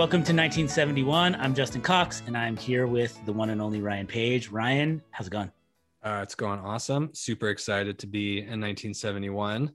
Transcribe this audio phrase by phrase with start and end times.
[0.00, 1.34] Welcome to 1971.
[1.34, 4.48] I'm Justin Cox, and I'm here with the one and only Ryan Page.
[4.48, 5.52] Ryan, how's it going?
[6.02, 7.10] Uh, it's going awesome.
[7.12, 9.70] Super excited to be in 1971.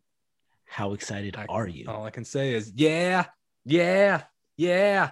[0.66, 1.86] How excited I- are you?
[1.88, 3.26] All I can say is, yeah,
[3.66, 4.23] yeah,
[4.58, 5.12] yeah.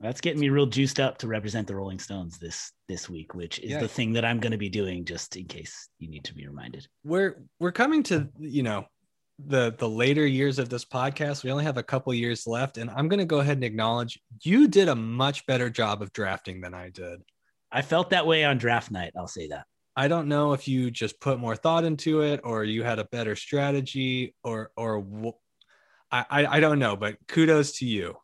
[0.00, 3.60] That's getting me real juiced up to represent the Rolling Stones this this week, which
[3.60, 3.78] is Yeah.
[3.78, 6.44] the thing that I'm going to be doing just in case you need to be
[6.44, 6.88] reminded.
[7.04, 8.86] We're we're coming to you know
[9.46, 11.44] the the later years of this podcast.
[11.44, 14.18] We only have a couple years left, and I'm going to go ahead and acknowledge
[14.42, 17.20] you did a much better job of drafting than I did.
[17.72, 19.12] I felt that way on draft night.
[19.16, 19.66] I'll say that.
[19.96, 23.04] I don't know if you just put more thought into it, or you had a
[23.04, 25.34] better strategy, or or
[26.12, 28.16] I, I don't know, but kudos to you.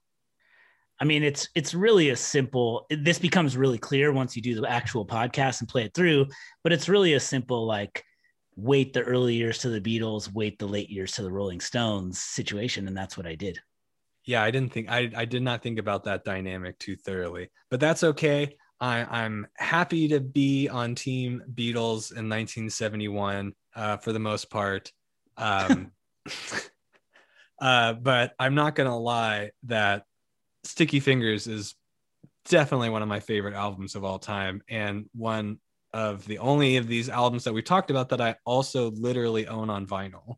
[1.01, 2.87] I mean, it's it's really a simple.
[2.91, 6.27] This becomes really clear once you do the actual podcast and play it through.
[6.63, 8.03] But it's really a simple like
[8.57, 12.21] wait the early years to the Beatles, wait the late years to the Rolling Stones
[12.21, 13.61] situation, and that's what I did.
[14.25, 17.81] Yeah, I didn't think I I did not think about that dynamic too thoroughly, but
[17.81, 18.57] that's okay.
[18.81, 24.93] I, I'm happy to be on Team Beatles in 1971 uh, for the most part.
[25.39, 25.93] Um,
[27.61, 30.05] uh, but I'm not gonna lie that
[30.65, 31.75] Sticky Fingers is
[32.47, 35.59] definitely one of my favorite albums of all time, and one
[35.97, 39.71] of the only of these albums that we talked about that I also literally own
[39.71, 40.37] on vinyl.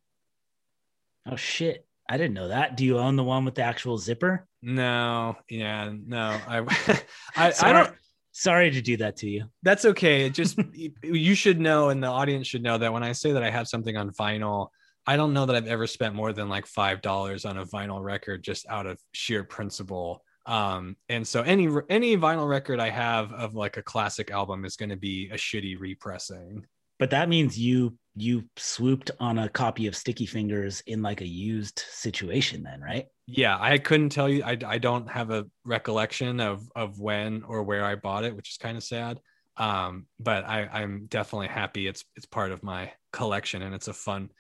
[1.27, 1.85] Oh shit!
[2.09, 2.77] I didn't know that.
[2.77, 4.47] Do you own the one with the actual zipper?
[4.63, 6.59] No, yeah, no, I,
[7.37, 7.93] I, I don't.
[8.31, 9.47] sorry to do that to you.
[9.65, 10.27] That's okay.
[10.27, 10.61] It just
[11.03, 13.67] you should know, and the audience should know that when I say that I have
[13.67, 14.69] something on vinyl,
[15.09, 18.01] I don't know that I've ever spent more than like five dollars on a vinyl
[18.01, 20.23] record just out of sheer principle.
[20.49, 24.77] Um, and so any any vinyl record I have of like a classic album is
[24.77, 26.67] going to be a shitty repressing.
[26.99, 31.29] But that means you you swooped on a copy of Sticky Fingers in like a
[31.29, 33.07] used situation, then, right?
[33.27, 34.43] Yeah, I couldn't tell you.
[34.43, 38.51] I, I don't have a recollection of of when or where I bought it, which
[38.51, 39.21] is kind of sad.
[39.59, 43.93] Um, but I, I'm definitely happy it's it's part of my collection, and it's a
[43.93, 44.31] fun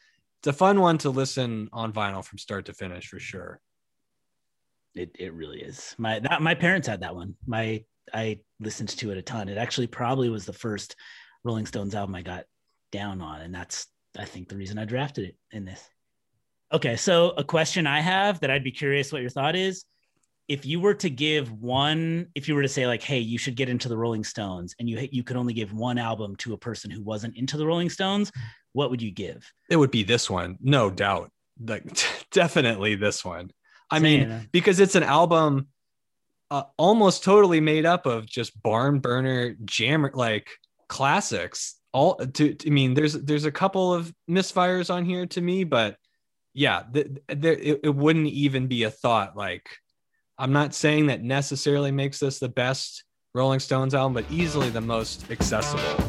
[0.40, 3.60] it's a fun one to listen on vinyl from start to finish for sure.
[4.98, 5.94] It it really is.
[5.96, 7.36] My that my parents had that one.
[7.46, 9.48] My I listened to it a ton.
[9.48, 10.96] It actually probably was the first
[11.44, 12.44] Rolling Stones album I got
[12.90, 13.86] down on, and that's
[14.18, 15.88] I think the reason I drafted it in this.
[16.72, 19.84] Okay, so a question I have that I'd be curious what your thought is.
[20.48, 23.54] If you were to give one, if you were to say like, "Hey, you should
[23.54, 26.58] get into the Rolling Stones," and you you could only give one album to a
[26.58, 28.32] person who wasn't into the Rolling Stones,
[28.72, 29.48] what would you give?
[29.70, 31.30] It would be this one, no doubt.
[31.60, 31.84] Like
[32.32, 33.52] definitely this one.
[33.90, 35.68] I mean, because it's an album
[36.50, 40.50] uh, almost totally made up of just barn burner jammer like
[40.88, 41.74] classics.
[41.92, 45.96] All to, i mean there's there's a couple of misfires on here to me but
[46.52, 49.36] yeah th- there it, it wouldn't even be a thought.
[49.36, 49.68] Like
[50.36, 54.82] i'm not saying that necessarily makes this the best rolling stones album but easily the
[54.82, 56.07] most accessible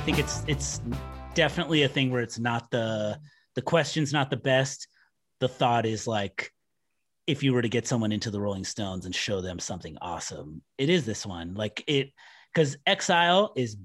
[0.00, 0.80] i think it's it's
[1.34, 3.20] definitely a thing where it's not the
[3.54, 4.88] the question's not the best.
[5.40, 6.50] The thought is like
[7.26, 10.62] if you were to get someone into the rolling stones and show them something awesome
[10.78, 11.52] it is this one.
[11.52, 12.12] Like it
[12.54, 13.76] because exile is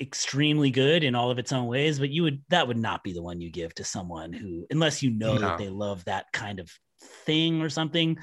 [0.00, 3.12] extremely good in all of its own ways but you would that would not be
[3.12, 5.40] the one you give to someone who unless you know No.
[5.42, 6.68] that they love that kind of
[7.24, 8.18] thing or something.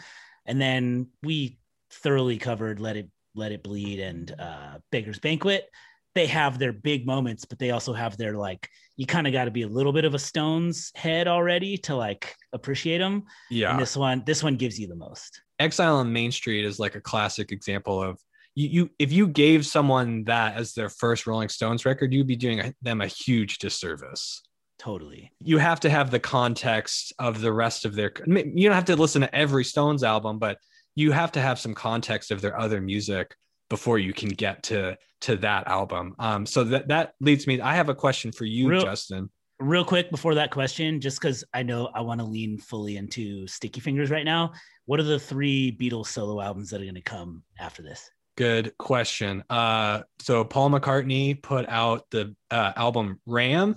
[0.46, 1.58] And then we
[1.90, 5.70] thoroughly covered let it let it bleed and uh Beggars Banquet
[6.20, 9.46] they have their big moments, but they also have their like you kind of got
[9.46, 13.24] to be a little bit of a Stones head already to like appreciate them.
[13.50, 15.42] yeah And this one, this one gives you the most.
[15.60, 18.20] Exile on Main Street is like a classic example of
[18.54, 22.36] you, you if you gave someone that as their first Rolling Stones record, you'd be
[22.36, 24.42] doing them a huge disservice.
[24.78, 25.32] Totally.
[25.40, 28.98] You have to have the context of the rest of their you don't have to
[28.98, 30.58] listen to every Stones album, but
[30.96, 33.38] you have to have some context of their other music
[33.70, 36.16] before you can get to to that album.
[36.20, 39.30] Um so that that leads me I have a question for you, Real- Justin.
[39.60, 43.46] Real quick before that question, just because I know I want to lean fully into
[43.46, 44.54] Sticky Fingers right now.
[44.86, 48.10] What are the three Beatles solo albums that are going to come after this?
[48.38, 49.44] Good question.
[49.50, 53.76] Uh, so Paul McCartney put out the uh, album Ram.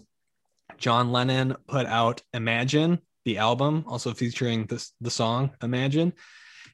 [0.79, 6.13] John Lennon put out Imagine, the album, also featuring this the song Imagine.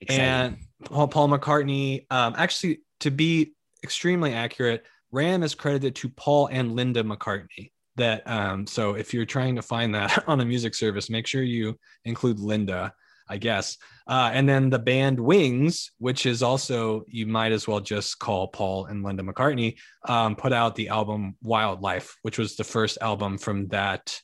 [0.02, 0.24] Exciting.
[0.24, 6.48] And Paul, Paul McCartney, um, actually, to be extremely accurate, Ram is credited to Paul
[6.48, 7.70] and Linda McCartney.
[7.96, 11.42] That um, so if you're trying to find that on a music service, make sure
[11.42, 12.92] you include Linda.
[13.28, 13.76] I guess.
[14.06, 18.48] Uh, and then the band Wings, which is also you might as well just call
[18.48, 19.76] Paul and Linda McCartney,
[20.06, 24.18] um, put out the album Wild Life, which was the first album from that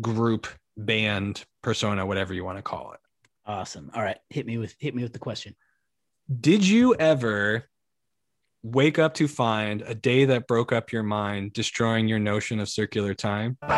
[0.00, 0.46] group
[0.78, 3.00] band persona, whatever you want to call it.
[3.44, 3.90] Awesome.
[3.94, 5.54] All right, hit me with hit me with the question.
[6.40, 7.68] Did you ever
[8.62, 12.68] wake up to find a day that broke up your mind, destroying your notion of
[12.68, 13.56] circular time?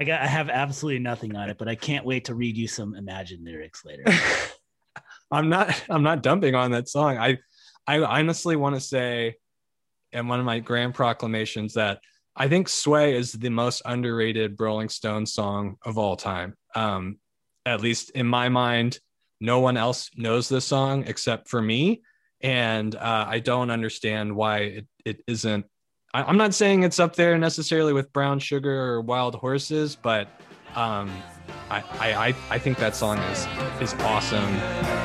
[0.00, 2.68] I got I have absolutely nothing on it, but I can't wait to read you
[2.68, 4.04] some Imagine lyrics later.
[5.30, 7.18] I'm not I'm not dumping on that song.
[7.18, 7.38] I
[7.86, 9.36] I honestly want to say
[10.12, 12.00] in one of my grand proclamations that
[12.36, 16.56] I think Sway is the most underrated Rolling Stone song of all time.
[16.74, 17.18] Um,
[17.66, 18.98] at least in my mind,
[19.40, 22.02] no one else knows this song except for me.
[22.40, 25.66] And uh, I don't understand why it, it isn't.
[26.14, 30.28] I, I'm not saying it's up there necessarily with Brown Sugar or Wild Horses, but
[30.74, 31.10] um,
[31.70, 33.46] I, I- I think that song is
[33.80, 34.99] is awesome.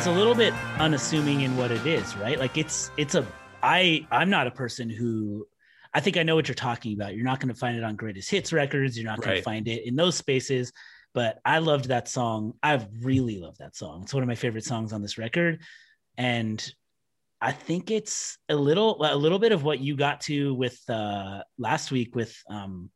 [0.00, 2.38] It's a little bit unassuming in what it is, right?
[2.38, 3.26] Like it's it's a
[3.62, 5.46] I I'm not a person who
[5.92, 7.14] I think I know what you're talking about.
[7.14, 8.96] You're not going to find it on greatest hits records.
[8.96, 9.36] You're not going Right.
[9.36, 10.72] to find it in those spaces.
[11.12, 12.54] But I loved that song.
[12.62, 14.00] I've really loved that song.
[14.04, 15.60] It's one of my favorite songs on this record,
[16.16, 16.66] and
[17.42, 21.42] I think it's a little a little bit of what you got to with uh,
[21.58, 22.88] last week with um,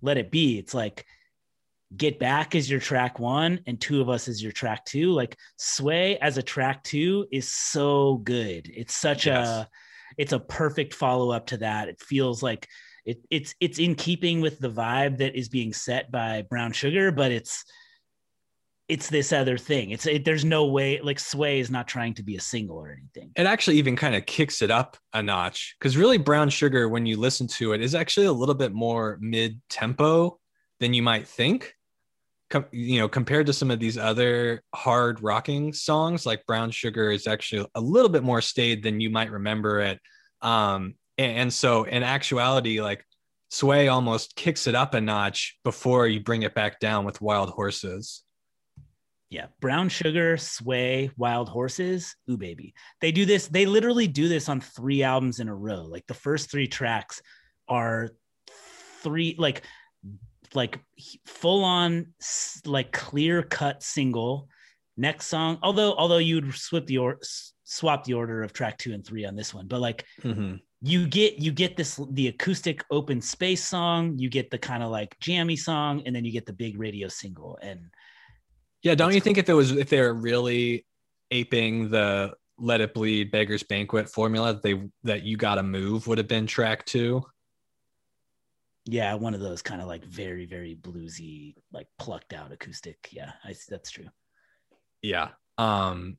[0.00, 1.04] "Let It Be." It's like
[1.96, 5.12] "Get Back" is your track one, and Two of Us" is your track two.
[5.12, 8.70] Like "Sway" as a track two is so good.
[8.74, 9.46] It's such Yes.
[9.48, 9.68] a
[10.18, 11.88] it's a perfect follow up to that.
[11.88, 12.66] It feels like
[13.04, 17.12] it, it's it's in keeping with the vibe that is being set by Brown Sugar,
[17.12, 17.64] but it's
[18.88, 19.90] it's this other thing.
[19.90, 22.90] It's it, there's no way like Sway is not trying to be a single or
[22.92, 23.32] anything.
[23.36, 27.04] it actually even kind of kicks it up a notch because really brown sugar when
[27.04, 30.38] you listen to it is actually a little bit more mid tempo
[30.78, 31.74] than you might think
[32.48, 37.10] Com- you know compared to some of these other hard rocking songs like brown sugar
[37.10, 39.98] is actually a little bit more staid than you might remember it
[40.42, 43.04] um and, and so in actuality like
[43.50, 47.50] sway almost kicks it up a notch before you bring it back down with wild
[47.50, 48.22] horses
[49.28, 52.74] Yeah, Brown Sugar, Sway, Wild Horses, Ooh Baby.
[53.00, 53.48] They do this.
[53.48, 55.82] They literally do this on three albums in a row.
[55.82, 57.20] Like the first three tracks
[57.66, 58.10] are
[59.02, 59.62] three like
[60.54, 60.80] like
[61.24, 62.06] full on
[62.64, 64.48] like clear cut single.
[64.96, 67.18] Next song, although although you'd swap the or
[67.64, 70.60] swap the order of track two and three on this one, but like Mhm.
[70.80, 74.90] you get you get this the acoustic open space song, you get the kind of
[74.90, 77.58] like jammy song, and then you get the big radio single.
[77.60, 77.90] And
[78.82, 80.86] Yeah, don't you think if it was if they're really
[81.30, 86.06] aping the "Let It Bleed" Beggars Banquet formula, that they that you got to move
[86.06, 87.22] would have been track two.
[88.88, 93.08] Yeah, one of those kind of like very, very bluesy, like plucked out acoustic.
[93.10, 94.06] Yeah, I, that's true.
[95.02, 95.30] Yeah.
[95.58, 96.18] Um,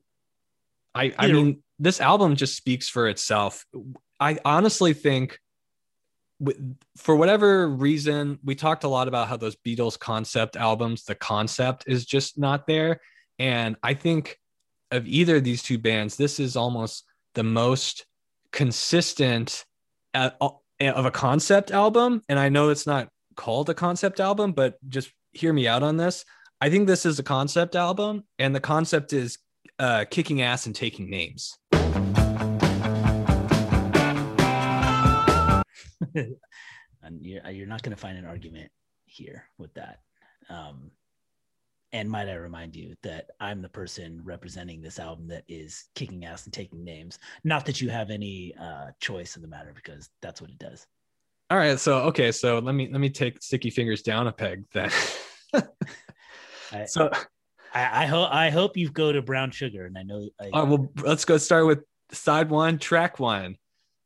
[0.94, 3.66] I I Either- mean, this album just speaks for itself.
[4.20, 5.40] I honestly think,
[6.40, 6.58] with,
[6.98, 11.86] for whatever reason, we talked a lot about how those Beatles concept albums, the concept
[11.88, 13.00] is just not there,
[13.40, 14.40] and I think
[14.92, 18.06] of either of these two bands, this is almost the most
[18.52, 19.66] consistent
[20.14, 20.32] uh,
[20.80, 22.24] of a concept album.
[22.30, 25.98] And I know it's not called a concept album, but just hear me out on
[25.98, 26.26] this.
[26.60, 29.38] I think this is a concept album, and the concept is
[29.78, 31.56] uh, kicking ass and taking names.
[36.16, 36.36] and
[37.22, 38.72] you're, you're not going to find an argument
[39.06, 40.00] here with that.
[40.50, 40.92] Um,
[41.94, 46.25] and might I remind you that I'm the person representing this album that is kicking
[46.25, 47.20] ass and taking names.
[47.44, 50.86] Not that you have any uh, choice in the matter, because that's what it does.
[51.50, 54.65] All right, so okay, so let me let me take sticky fingers down a peg
[54.74, 54.91] then.
[56.74, 57.10] I, so
[57.74, 60.29] I, I hope I hope you go to Brown Sugar, and I know.
[60.41, 63.56] I, Uh, well, let's go start with side one, track one.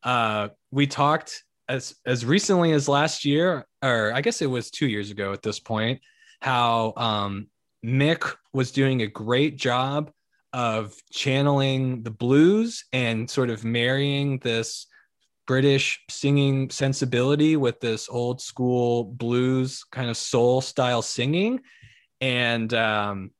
[0.03, 4.87] Uh, we talked as as recently as last year, or I guess it was two
[4.87, 6.01] years ago at this point,
[6.41, 7.47] how um,
[7.85, 10.11] Mick was doing a great job
[10.53, 14.87] of channeling the blues and sort of marrying this
[15.47, 21.61] British singing sensibility with this old school blues kind of soul style singing,
[22.19, 23.31] and um,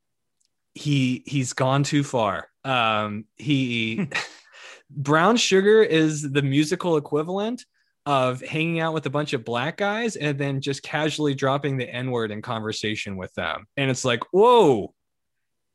[0.74, 2.48] he he's gone too far.
[2.64, 4.08] Um, he
[4.90, 7.64] brown sugar is the musical equivalent
[8.04, 11.88] of hanging out with a bunch of black guys and then just casually dropping the
[11.88, 13.66] N word in conversation with them.
[13.76, 14.92] And it's like, whoa,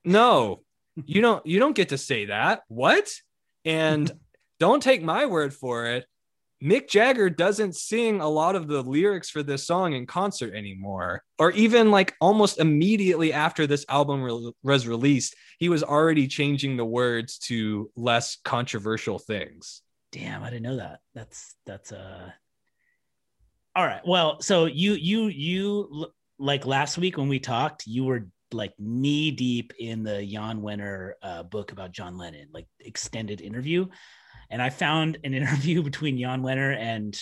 [0.04, 0.64] no,
[1.06, 2.62] you don't you don't get to say that.
[2.68, 3.10] What?
[3.66, 4.12] And
[4.60, 6.06] don't take my word for it.
[6.64, 11.22] Mick Jagger doesn't sing a lot of the lyrics for this song in concert anymore,
[11.38, 16.76] or even like almost immediately after this album re- was released, he was already changing
[16.76, 19.84] the words to less controversial things.
[20.18, 21.02] Damn, I didn't know that.
[21.14, 22.32] That's that's uh
[23.76, 24.02] all right.
[24.04, 26.08] Well, so you you you
[26.40, 31.14] like last week when we talked, you were like knee deep in the Jan Wenner
[31.22, 33.88] uh, book about John Lennon, like extended interview.
[34.50, 37.20] And I found an interview between Jan Wenner and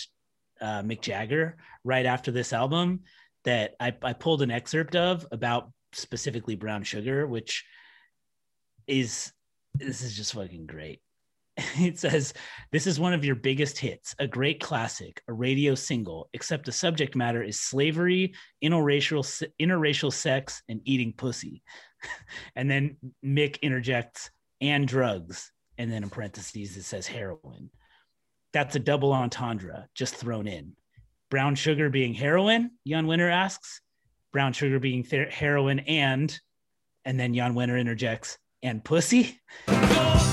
[0.62, 3.00] uh, Mick Jagger right after this album
[3.44, 7.66] that I, I pulled an excerpt of about specifically Brown Sugar, which
[8.86, 9.32] is
[9.74, 11.00] this is just fucking great.
[11.78, 12.34] It says,
[12.70, 16.72] This is one of your biggest hits, a great classic, a radio single, except the
[16.72, 19.24] subject matter is slavery, interracial,
[19.60, 21.62] interracial sex, and eating pussy.
[22.56, 25.52] and then Mick interjects, and drugs.
[25.78, 27.70] And then in parentheses, it says heroin.
[28.52, 30.72] That's a double entendre just thrown in.
[31.30, 33.80] Brown sugar being heroin, Jan Wenner asks.
[34.32, 36.38] Brown sugar being ther- heroin and,
[37.04, 39.40] and then Jan Wenner interjects, and pussy.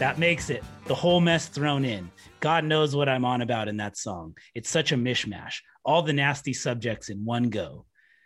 [0.00, 2.10] That makes it the whole mess thrown in.
[2.40, 4.34] God knows what I'm on about in that song.
[4.54, 5.56] It's such a mishmash.
[5.84, 7.84] All the nasty subjects in one go.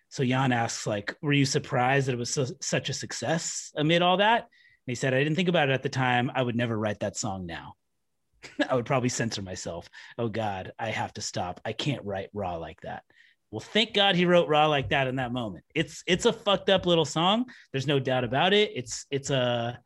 [0.09, 4.02] So Jan asks, like, were you surprised that it was so, such a success amid
[4.02, 4.43] all that?
[4.43, 6.31] And he said, I didn't think about it at the time.
[6.33, 7.75] I would never write that song now.
[8.71, 9.88] I would probably censor myself.
[10.16, 11.61] Oh God, I have to stop.
[11.64, 13.02] I can't write raw like that.
[13.50, 15.64] Well, thank God he wrote raw like that in that moment.
[15.75, 17.47] It's it's a fucked up little song.
[17.73, 18.71] There's no doubt about it.
[18.76, 19.81] It's it's a,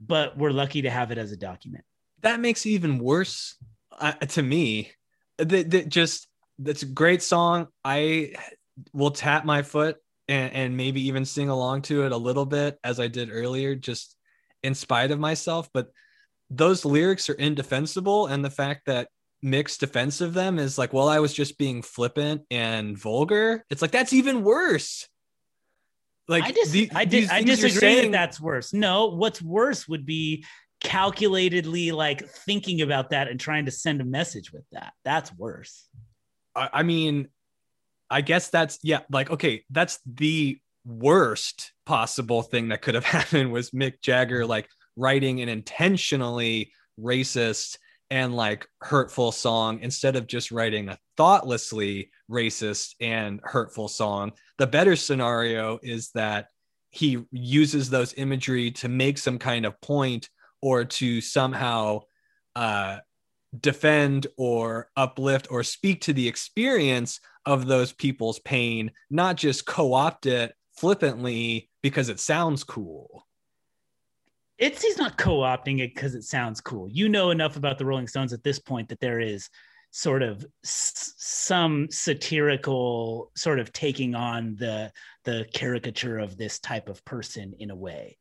[0.00, 1.84] but we're lucky to have it as a document.
[2.22, 3.56] that makes it even worse
[3.98, 4.90] uh, to me.
[5.38, 6.26] That, that just
[6.58, 7.68] that's a great song.
[7.84, 8.34] I
[8.92, 9.96] will tap my foot
[10.28, 13.74] and, and maybe even sing along to it a little bit as I did earlier,
[13.74, 14.16] just
[14.62, 15.68] in spite of myself.
[15.72, 15.90] But
[16.50, 19.08] those lyrics are indefensible, and the fact that
[19.42, 23.64] Mick's defense of them is like, well, I was just being flippant and vulgar.
[23.70, 25.08] It's like that's even worse.
[26.30, 28.72] Like I just the- I did I disagree saying- that that's worse.
[28.72, 30.44] No, what's worse would be
[30.82, 34.92] calculatedly like thinking about that and trying to send a message with that.
[35.04, 35.88] That's worse.
[36.54, 37.28] I, I mean,
[38.08, 43.52] I guess that's yeah, like okay, that's the worst possible thing that could have happened
[43.52, 47.76] was Mick Jagger like writing an intentionally racist
[48.10, 54.32] and like hurtful song instead of just writing a thoughtlessly racist and hurtful song.
[54.58, 56.48] The better scenario is that
[56.90, 60.28] he uses those imagery to make some kind of point
[60.60, 62.00] or to somehow
[62.56, 62.98] uh
[63.58, 69.92] defend or uplift or speak to the experience of those people's pain, not just co
[69.92, 73.26] opt it flippantly because it sounds cool.
[74.60, 76.86] It's he's not co-opting it because it sounds cool.
[76.90, 79.48] You know enough about the Rolling Stones at this point that there is
[79.90, 84.92] sort of s- some satirical sort of taking on the
[85.24, 88.18] the caricature of this type of person in a way.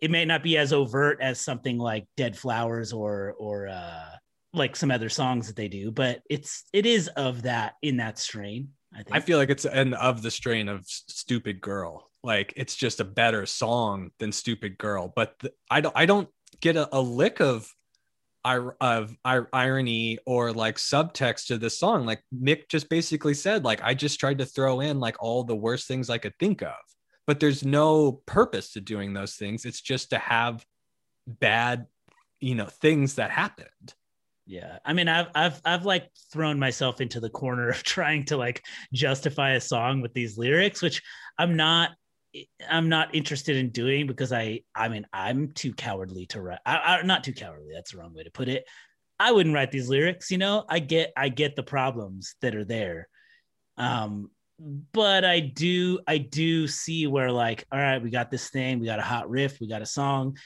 [0.00, 4.10] It may not be as overt as something like Dead Flowers or or uh,
[4.52, 8.18] like some other songs that they do, but it's it is of that in that
[8.18, 8.68] strain.
[8.92, 9.16] I think.
[9.16, 12.11] I feel like it's an of the strain of Stupid Girl.
[12.22, 15.12] Like it's just a better song than Stupid Girl.
[15.14, 16.28] But I don't I don't
[16.60, 17.68] get a, a lick of
[18.44, 22.06] of irony or like subtext to this song.
[22.06, 25.56] Like Mick just basically said, like I just tried to throw in like all the
[25.56, 26.74] worst things I could think of.
[27.26, 29.64] But there's no purpose to doing those things.
[29.64, 30.64] It's just to have
[31.26, 31.86] bad,
[32.40, 33.94] you know, things that happened.
[34.44, 34.78] Yeah.
[34.84, 38.64] I mean, I've I've I've like thrown myself into the corner of trying to like
[38.92, 41.00] justify a song with these lyrics, which
[41.38, 41.90] I'm not
[42.68, 46.60] I'm not interested in doing because I I mean I'm too cowardly to write.
[46.64, 47.72] I, I not too cowardly.
[47.74, 48.64] That's the wrong way to put it.
[49.20, 50.30] I wouldn't write these lyrics.
[50.30, 53.08] You know, I get I get the problems that are there.
[53.76, 54.30] Um,
[54.92, 58.86] but I do I do see where like, all right, we got this thing, we
[58.86, 60.36] got a hot riff, we got a song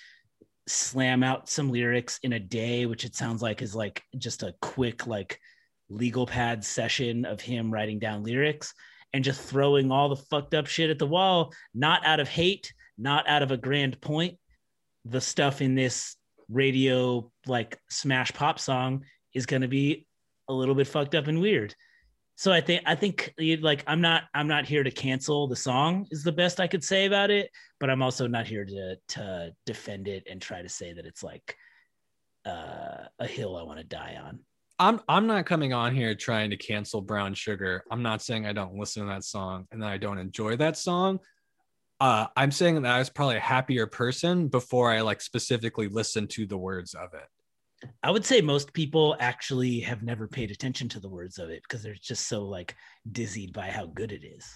[0.68, 4.54] slam out some lyrics in a day, which it sounds like is like just a
[4.60, 5.38] quick like
[5.88, 8.74] legal pad session of him writing down lyrics
[9.16, 12.72] and just throwing all the fucked up shit at the wall, not out of hate,
[12.98, 14.36] not out of a grand point.
[15.06, 16.16] The stuff in this
[16.48, 19.04] radio like smash pop song
[19.34, 20.06] is going to be
[20.48, 21.74] a little bit fucked up and weird.
[22.36, 23.32] So I think I think
[23.62, 26.84] like I'm not I'm not here to cancel the song is the best I could
[26.84, 30.68] say about it, but I'm also not here to to defend it and try to
[30.68, 31.56] say that it's like
[32.44, 34.40] uh, a hill I want to die on.
[34.78, 37.84] I'm I'm not coming on here trying to cancel Brown Sugar.
[37.90, 40.76] I'm not saying I don't listen to that song and that I don't enjoy that
[40.76, 41.20] song.
[41.98, 46.28] Uh, I'm saying that I was probably a happier person before I like specifically listened
[46.30, 47.88] to the words of it.
[48.02, 51.62] I would say most people actually have never paid attention to the words of it
[51.62, 52.74] because they're just so like
[53.10, 54.46] dizzied by how good it is.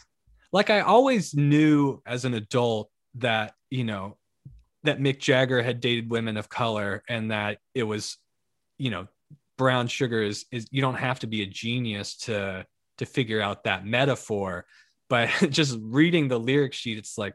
[0.52, 4.18] Like I always knew as an adult that you know
[4.84, 8.16] that Mick Jagger had dated women of color and that it was,
[8.78, 9.06] you know,
[9.60, 12.64] brown sugar is is you don't have to be a genius to
[12.96, 14.64] to figure out that metaphor
[15.10, 17.34] but just reading the lyric sheet it's like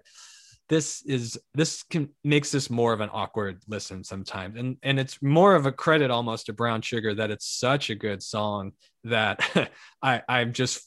[0.67, 4.58] this is this can makes this more of an awkward listen sometimes.
[4.58, 7.96] And and it's more of a credit almost to brown sugar that it's such a
[7.96, 8.72] good song
[9.03, 9.70] that
[10.01, 10.82] i i'm just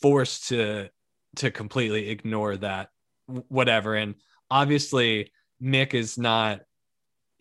[0.00, 0.88] forced to
[1.36, 2.90] to completely ignore that
[3.26, 3.96] whatever.
[3.96, 4.14] And
[4.48, 6.60] obviously mick is not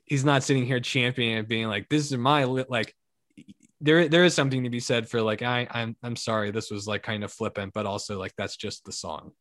[0.05, 2.95] he's not sitting here championing and being like this is my li-" like
[3.85, 6.87] there there is something to be said for like I I'm I'm sorry this was
[6.87, 9.31] like kind of flippant but also like that's just the song.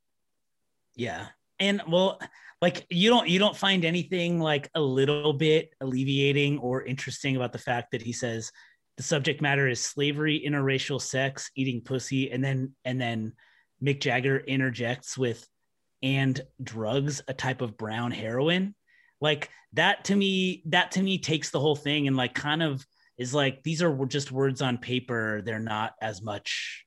[0.94, 1.28] Yeah.
[1.58, 2.20] And well,
[2.60, 7.52] like you don't you don't find anything like a little bit alleviating or interesting about
[7.52, 8.52] the fact that he says
[8.98, 13.32] the subject matter is slavery, interracial sex, eating pussy, and then and then
[13.82, 15.46] Mick Jagger interjects with
[16.02, 18.74] and drugs, a type of brown heroin.
[19.22, 22.84] Like that to me, that to me takes the whole thing and like kind of
[23.18, 25.42] is like these are just words on paper.
[25.44, 26.84] They're not as much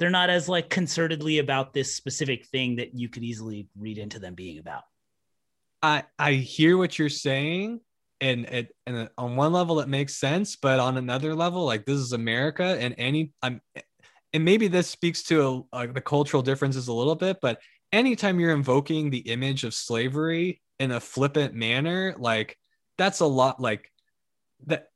[0.00, 4.18] they're not as like concertedly about this specific thing that you could easily read into
[4.18, 4.82] them being about.
[5.82, 7.80] I I hear what you're saying
[8.20, 11.98] and it and on one level it makes sense but on another level like this
[11.98, 13.60] is America and any I'm
[14.32, 17.58] and maybe this speaks to uh, the cultural differences a little bit but
[17.92, 22.58] anytime you're invoking the image of slavery in a flippant manner like
[22.98, 23.90] that's a lot like
[24.66, 24.88] that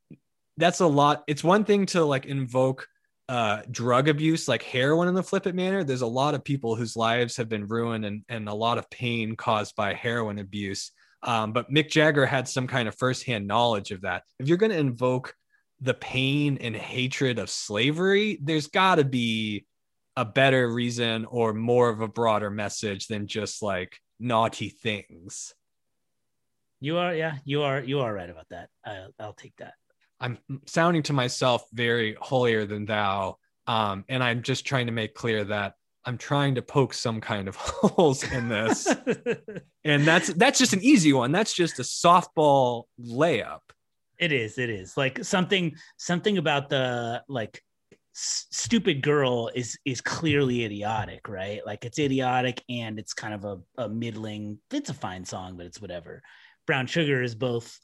[0.57, 1.23] that's a lot.
[1.27, 2.87] It's one thing to like invoke
[3.27, 5.83] uh drug abuse like heroin in the flippant manner.
[5.83, 8.89] There's a lot of people whose lives have been ruined and and a lot of
[8.89, 10.91] pain caused by heroin abuse.
[11.23, 14.23] Um, but mick jagger had some kind of firsthand knowledge of that.
[14.37, 15.33] If you're going to invoke
[15.81, 19.65] the pain and hatred of slavery there's got to be
[20.17, 25.53] a better reason or more of a broader message than just like naughty things.
[26.79, 28.69] You are, yeah, you are, you are right about that.
[28.85, 29.73] I, I'll take that.
[30.19, 33.37] I'm sounding to myself very holier than thou.
[33.67, 35.75] Um, and I'm just trying to make clear that
[36.05, 38.87] I'm trying to poke some kind of holes in this.
[39.83, 41.31] and that's that's just an easy one.
[41.31, 43.61] That's just a softball layup.
[44.19, 47.61] it is, it is like something, something about the like
[48.15, 51.65] s- stupid girl is is clearly idiotic, right?
[51.65, 54.59] Like it's idiotic and it's kind of a, a middling.
[54.71, 56.21] It's a fine song, but it's whatever.
[56.67, 57.79] Brown Sugar is both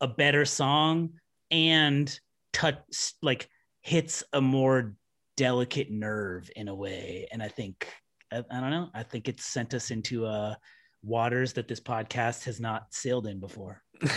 [0.00, 1.10] a better song
[1.50, 2.18] and
[2.52, 2.78] touch
[3.22, 3.48] like
[3.82, 4.96] hits a more
[5.36, 7.28] delicate nerve in a way.
[7.30, 7.86] And i think
[8.32, 10.54] I, I don't know i think it's sent us into uh
[11.06, 13.82] waters that this podcast has not sailed in before.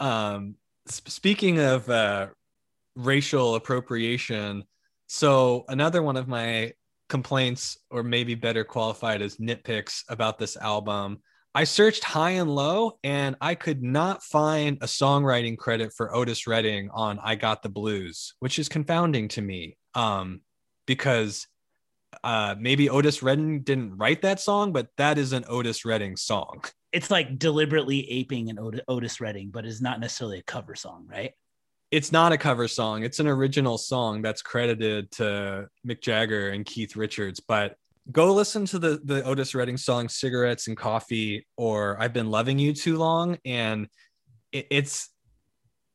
[0.00, 0.56] Um,
[0.90, 2.26] sp- speaking of uh,
[2.96, 4.64] racial appropriation,
[5.06, 6.72] so another one of my
[7.08, 11.22] complaints, or maybe better qualified as nitpicks about this album,
[11.54, 16.46] I searched high and low, and I could not find a songwriting credit for Otis
[16.46, 20.40] Redding on "I Got the Blues," which is confounding to me, um,
[20.86, 21.46] because
[22.24, 26.64] uh, maybe Otis Redding didn't write that song, but that is an Otis Redding song.
[26.92, 31.04] it's like deliberately aping an Ot- otis redding but is not necessarily a cover song
[31.10, 31.32] right
[31.90, 33.04] it's not a cover song.
[33.04, 37.38] It's an original song that's credited to Mick Jagger and Keith Richards.
[37.38, 37.76] But
[38.10, 42.58] go listen to the the Otis Redding song "Cigarettes and Coffee" or "I've Been Loving
[42.58, 43.88] You Too Long," and
[44.52, 45.10] it, it's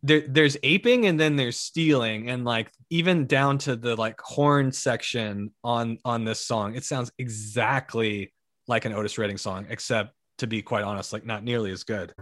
[0.04, 0.22] there.
[0.28, 5.52] There's aping and then there's stealing, and like even down to the like horn section
[5.64, 8.34] on on this song, it sounds exactly
[8.68, 12.14] like an Otis Redding song, except to be quite honest, like not nearly as good.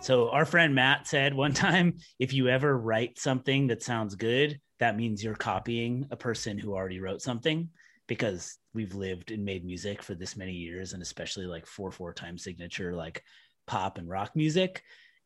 [0.08, 4.58] so our friend matt said one time if you ever write something that sounds good
[4.80, 7.68] that means you're copying a person who already wrote something
[8.06, 12.14] because we've lived and made music for this many years and especially like four four
[12.14, 13.22] time signature like
[13.66, 14.82] pop and rock music.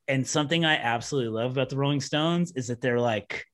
[0.09, 3.47] And something i absolutely love about the rolling stones is that they're like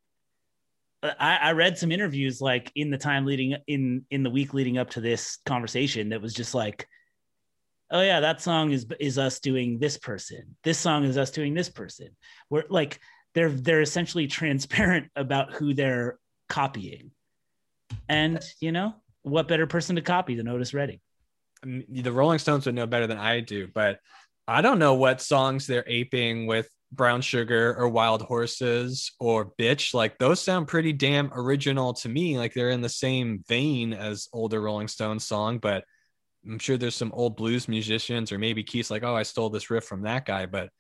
[1.02, 4.78] I, I read some interviews like in the time leading in in the week leading
[4.78, 6.88] up to this conversation that was just like
[7.90, 10.57] oh yeah that song is is us doing this person.
[10.64, 12.09] This song is us doing this person.
[12.51, 13.01] We're like
[13.35, 17.11] they're they're essentially transparent about who they're copying.
[18.09, 21.01] And you know what better person to copy than otis redding?
[21.62, 23.98] The Rolling Stones would know better than I do, but
[24.46, 29.92] I don't know what songs they're aping with Brown Sugar or Wild Horses or Bitch.
[29.92, 32.38] Like those sound pretty damn original to me.
[32.38, 35.85] Like they're in the same vein as older Rolling Stones song, but
[36.46, 39.70] I'm sure there's some old blues musicians or maybe Keith's like, oh, I stole this
[39.70, 40.46] riff from that guy.
[40.46, 40.70] But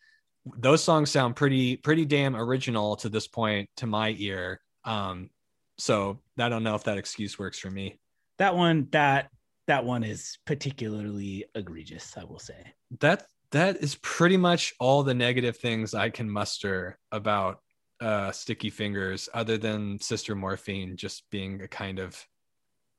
[0.56, 4.60] those songs sound pretty, pretty damn original to this point to my ear.
[4.84, 5.30] Um,
[5.78, 7.98] so I don't know if that excuse works for me.
[8.38, 9.28] that one that
[9.66, 15.14] that one is particularly egregious i will say that that is pretty much all the
[15.14, 17.58] negative things I can muster about
[18.00, 22.24] uh sticky fingers other than sister morphine just being a kind of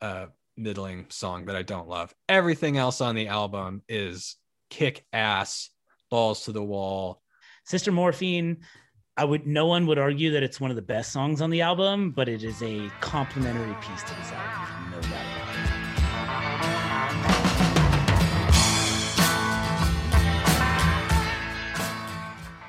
[0.02, 0.26] uh
[0.60, 2.14] middling song that I don't love.
[2.28, 4.36] Everything else on the album is
[4.70, 5.70] kick ass,
[6.10, 7.22] balls to the wall.
[7.66, 8.58] sister morphine
[9.18, 11.62] i would no one would argue that it's one of the best songs on the
[11.62, 15.40] album but it is a complementary piece to this album no doubt.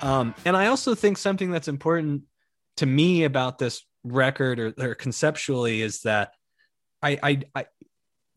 [0.02, 2.22] Um, and I also think something that's important
[2.78, 6.32] to me about this record or, or conceptually is that
[7.02, 7.66] I, I, I,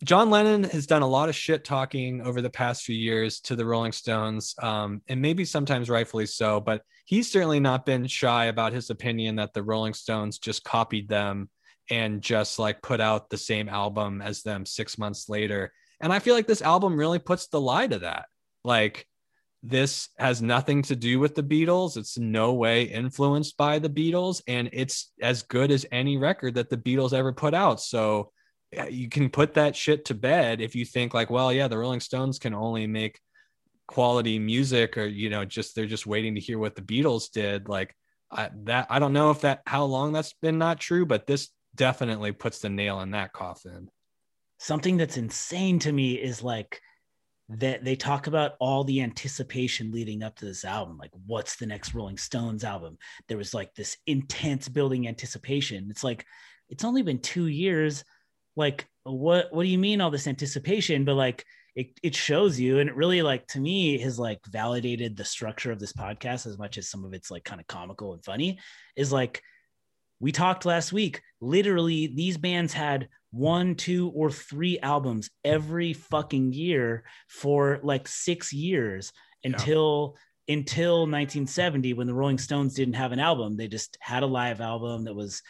[0.04, 3.56] John Lennon has done a lot of shit talking over the past few years to
[3.56, 8.46] the Rolling Stones, um, and maybe sometimes rightfully so, but he's certainly not been shy
[8.46, 11.50] about his opinion that the Rolling Stones just copied them
[11.89, 15.72] and just like put out the same album as them six months later.
[16.02, 18.26] And I feel like this album really puts the lie to that.
[18.66, 19.08] Like,
[19.62, 21.96] this has nothing to do with the Beatles.
[21.96, 26.70] It's no way influenced by the Beatles, and it's as good as any record that
[26.70, 27.80] the Beatles ever put out.
[27.80, 28.34] So
[28.78, 31.78] Eh, you can put that shit to bed if you think like, well, yeah, the
[31.78, 33.20] Rolling Stones can only make
[33.88, 37.68] quality music, or you know, just they're just waiting to hear what the Beatles did.
[37.70, 37.96] Like
[38.32, 41.50] I, that, I don't know if that how long that's been not true, but this
[41.76, 43.90] definitely puts the nail in that coffin.
[44.60, 46.82] something that's insane to me is like
[47.50, 51.66] that they talk about all the anticipation leading up to this album like what's the
[51.66, 56.26] next rolling stones album there was like this intense building anticipation it's like
[56.70, 58.06] it's only been two years
[58.56, 61.06] like what what do you mean all this anticipation?
[61.06, 65.18] But like it, it shows you and it really like to me has like validated
[65.18, 68.13] the structure of this podcast as much as some of it's like kind of comical
[68.13, 68.60] and funny
[68.96, 69.42] is like
[70.20, 71.22] we talked last week.
[71.42, 78.54] Literally these bands had one two or three albums every fucking year for like six
[78.54, 79.12] years
[79.44, 80.16] until
[80.48, 83.58] until 1970 when the rolling stones didn't have an album.
[83.58, 85.42] They just had a live album that was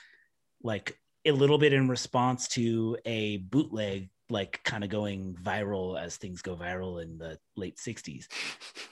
[0.63, 6.17] like a little bit in response to a bootleg like kind of going viral as
[6.17, 8.27] things go viral in the late 60s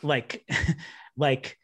[0.04, 0.46] like
[1.18, 1.58] like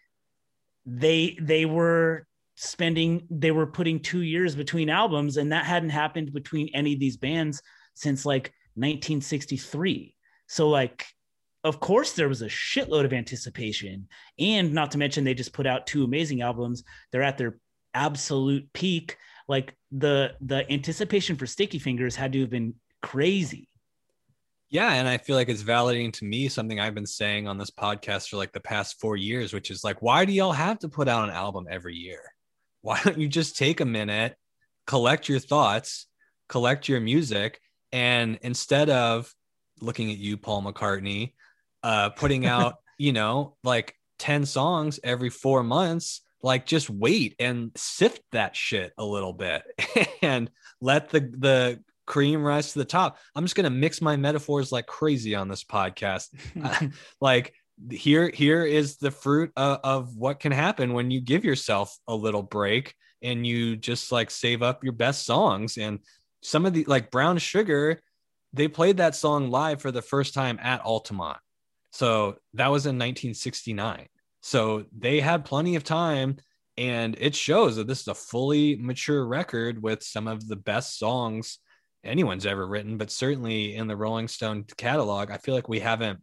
[0.85, 2.25] they they were
[2.55, 6.99] spending they were putting two years between albums and that hadn't happened between any of
[6.99, 7.61] these bands
[7.93, 10.15] since like 1963
[10.47, 11.05] so like
[11.67, 14.07] of course there was a shitload of anticipation
[14.39, 16.83] and not to mention they just put out two amazing albums.
[17.11, 17.59] They're at their
[17.93, 23.69] absolute peak like the the anticipation for sticky fingers had to have been crazy
[24.69, 27.71] Yeah, and I feel like it's validating to me something I've been saying on this
[27.71, 30.89] podcast for like the past four years, which is like, why do y'all have to
[30.89, 32.21] put out an album every year?
[32.81, 34.35] Why don't you just take a minute,
[34.85, 36.07] collect your thoughts,
[36.49, 37.59] collect your music,
[37.91, 39.33] and instead of
[39.81, 41.33] looking at you, Paul McCartney,
[41.83, 47.71] uh, putting out, you know, like 10 songs every four months, like just wait and
[47.75, 49.63] sift that shit a little bit
[50.21, 50.49] and
[50.81, 53.17] let the the cream rise to the top.
[53.35, 56.29] I'm just gonna mix my metaphors like crazy on this podcast.
[57.21, 57.53] like
[57.91, 62.15] here here is the fruit of, of what can happen when you give yourself a
[62.15, 65.99] little break and you just like save up your best songs and
[66.41, 68.01] some of the like brown sugar
[68.53, 71.37] they played that song live for the first time at altamont
[71.91, 74.07] so that was in 1969
[74.41, 76.37] so they had plenty of time
[76.77, 80.97] and it shows that this is a fully mature record with some of the best
[80.97, 81.59] songs
[82.03, 86.19] anyone's ever written but certainly in the rolling stone catalog i feel like we haven't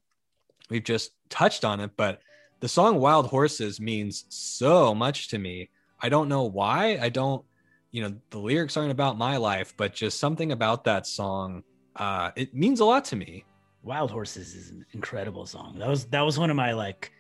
[0.71, 2.21] we've just touched on it but
[2.61, 5.69] the song wild horses means so much to me
[6.01, 7.45] i don't know why i don't
[7.91, 11.63] you know the lyrics aren't about my life but just something about that song
[11.97, 13.45] uh, it means a lot to me.
[13.83, 15.79] Wild Horses is an incredible song.
[15.79, 17.13] That was that was one of my like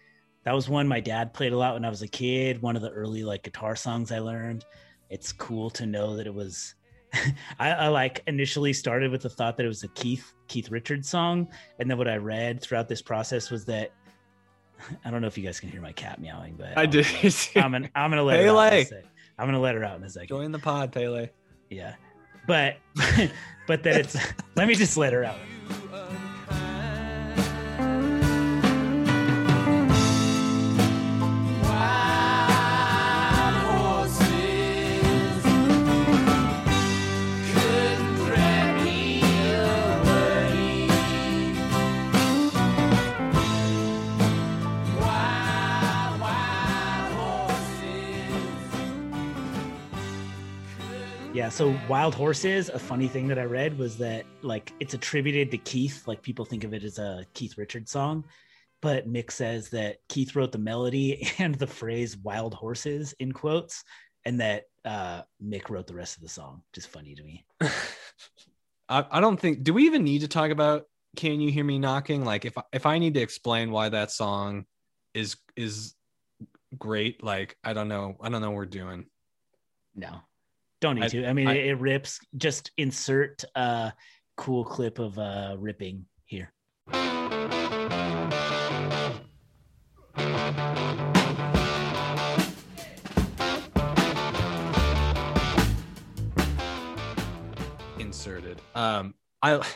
[0.45, 2.61] that was one my dad played a lot when I was a kid.
[2.63, 4.65] One of the early like guitar songs I learned.
[5.11, 6.75] It's cool to know that it was
[7.59, 11.09] I, I like initially started with the thought that it was a Keith Keith Richards
[11.09, 13.93] song, and then what I read throughout this process was that
[15.05, 17.07] I don't know if you guys can hear my cat meowing, but I I'm did.
[17.07, 18.85] gonna- I'm gonna, I'm gonna let her out in a Pele.
[18.85, 19.05] sec.
[19.39, 20.29] I'm gonna let her out in a second.
[20.29, 21.29] Join the pod, Pele.
[21.71, 21.95] Yeah,
[22.49, 22.77] but
[23.69, 24.17] but that it's
[24.57, 25.39] let me just let her out.
[51.45, 55.51] Yeah, so Wild Horses, a funny thing that I read was that like it's attributed
[55.51, 58.25] to Keith, like people think of it as a Keith Richards song,
[58.81, 63.85] but Mick says that Keith wrote the melody and the phrase wild horses in quotes,
[64.25, 66.63] and that uh Mick wrote the rest of the song.
[66.73, 67.45] Just funny to me.
[68.89, 69.65] I, I don't think.
[69.65, 72.25] Do we even need to talk about "Can You Hear Me Knocking"?
[72.25, 74.65] Like, if if I need to explain why that song
[75.13, 75.95] is is
[76.79, 78.17] great, like I don't know.
[78.19, 79.05] I don't know what we're doing.
[79.95, 80.23] No.
[80.85, 81.27] Don't need I- to.
[81.27, 82.21] I mean I- it, it rips.
[82.37, 83.95] Just insert a
[84.37, 86.53] cool clip of uh ripping here.
[97.99, 98.61] Inserted.
[98.75, 99.67] Um, I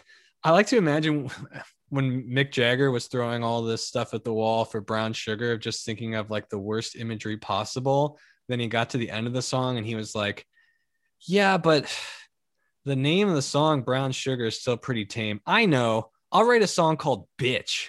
[0.45, 1.31] I like to imagine
[1.89, 5.87] when Mick Jagger was throwing all this stuff at the wall for Brown Sugar, just
[5.87, 8.19] thinking of like the worst imagery possible.
[8.51, 10.45] Then he got to the end of the song and he was like,
[11.27, 11.93] "Yeah, but
[12.85, 15.41] the name of the song Brown Sugar is still pretty tame.
[15.47, 16.11] I know.
[16.31, 17.89] I'll write a song called Bitch."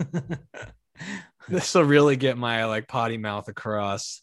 [1.48, 4.20] this will really get my like potty mouth across.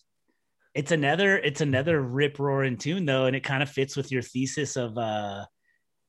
[0.74, 4.22] it's another it's another rip roaring tune though and it kind of fits with your
[4.22, 5.46] thesis of uh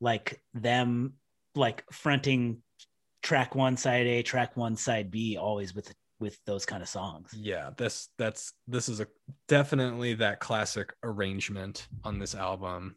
[0.00, 1.14] like them
[1.54, 2.62] like fronting
[3.22, 7.32] track one side a track one side b always with with those kind of songs.
[7.36, 9.06] Yeah, this that's this is a
[9.48, 12.96] definitely that classic arrangement on this album.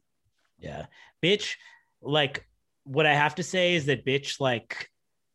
[0.59, 0.85] yeah.
[1.23, 1.55] Bitch
[2.01, 2.45] like
[2.83, 4.89] what i have to say is that bitch like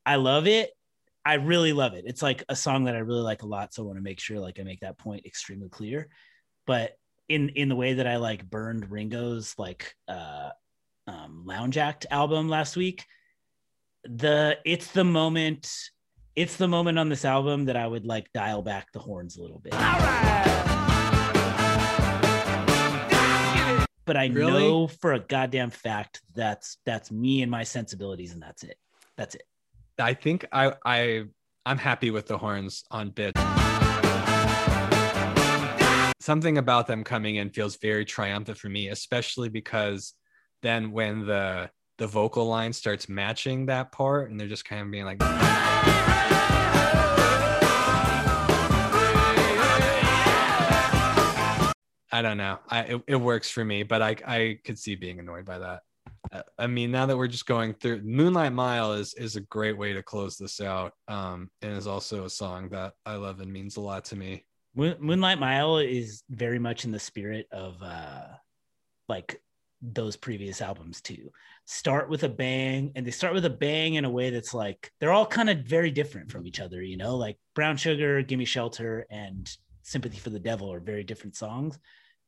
[0.05, 0.71] i love it.
[1.25, 2.05] I really love it.
[2.07, 4.21] It's like a song that i really like a lot so i want to make
[4.21, 6.09] sure like i make that point extremely clear.
[6.67, 6.93] But
[7.29, 10.49] in in the way that i like burned ringo's like uh
[11.07, 13.05] um lounge act album last week
[14.05, 15.71] the it's the moment
[16.39, 19.43] it's the moment on this album that i would like dial back the horns a
[19.43, 19.73] little bit
[24.05, 24.53] but i Really?
[24.69, 28.79] know for a goddamn fact that's that's me and my sensibilities and that's it
[29.17, 29.43] that's it
[30.01, 31.25] I think I I
[31.67, 33.37] I'm happy with the horns on bit.
[36.21, 40.15] Something about them coming in feels very triumphant for me, especially because
[40.63, 44.91] then when the the vocal line starts matching that part and they're just kind of
[44.93, 45.19] being like
[52.11, 52.59] I don't know.
[52.69, 55.83] I it, it works for me, but I I could see being annoyed by that.
[56.59, 59.93] I mean, now that we're just going through Moonlight Mile is is a great way
[59.93, 60.93] to close this out.
[61.07, 64.45] Um, and is also a song that I love and means a lot to me.
[64.75, 68.27] Moon, Moonlight Mile is very much in the spirit of uh
[69.09, 69.41] like
[69.81, 71.31] those previous albums too.
[71.65, 74.93] Start with a bang and they start with a bang in a way that's like
[74.99, 77.17] they're all kind of very different from each other, you know?
[77.17, 79.49] Like Brown Sugar, Gimme Shelter and
[79.83, 81.79] Sympathy for the Devil are very different songs,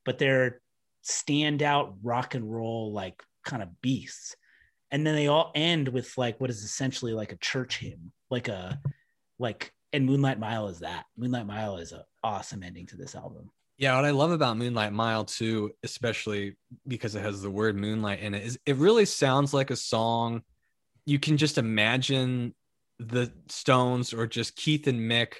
[0.04, 0.60] but they're
[1.04, 4.36] standout rock and roll like kind of beasts.
[4.90, 8.48] And then they all end with like what is essentially like a church hymn, like
[8.48, 8.80] a
[9.38, 11.04] like and Moonlight Mile is that.
[11.16, 13.50] Moonlight Mile is an awesome ending to this album.
[13.80, 18.20] Yeah, what I love about Moonlight Mile too, especially because it has the word moonlight
[18.20, 20.42] in it, is it really sounds like a song.
[21.06, 22.54] You can just imagine
[22.98, 25.36] the Stones or just Keith and Mick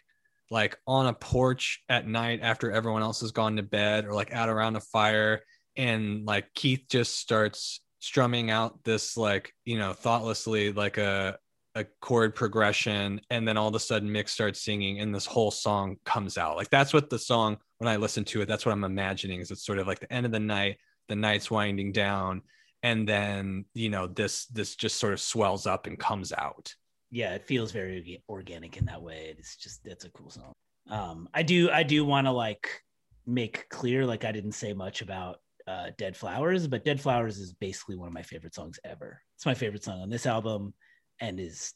[0.50, 4.32] like on a porch at night after everyone else has gone to bed or like
[4.32, 5.42] out around a fire
[5.76, 11.36] and like Keith just starts strumming out this like, you know, thoughtlessly like a
[11.74, 15.50] a chord progression and then all of a sudden Mick starts singing and this whole
[15.50, 16.56] song comes out.
[16.56, 19.50] Like that's what the song when I listen to it, that's what I'm imagining is
[19.50, 20.78] it's sort of like the end of the night,
[21.08, 22.42] the night's winding down
[22.82, 26.74] and then, you know, this this just sort of swells up and comes out.
[27.10, 29.34] Yeah, it feels very organic in that way.
[29.38, 30.52] It's just it's a cool song.
[30.88, 32.82] Um, I do I do want to like
[33.26, 37.52] make clear, like I didn't say much about uh, Dead Flowers, but Dead Flowers is
[37.52, 39.20] basically one of my favorite songs ever.
[39.36, 40.74] It's my favorite song on this album
[41.20, 41.74] and is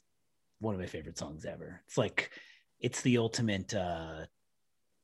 [0.59, 1.81] one of my favorite songs ever.
[1.87, 2.31] It's like
[2.79, 4.25] it's the ultimate uh,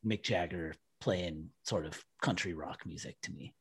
[0.05, 3.53] Mick Jagger playing sort of country rock music to me.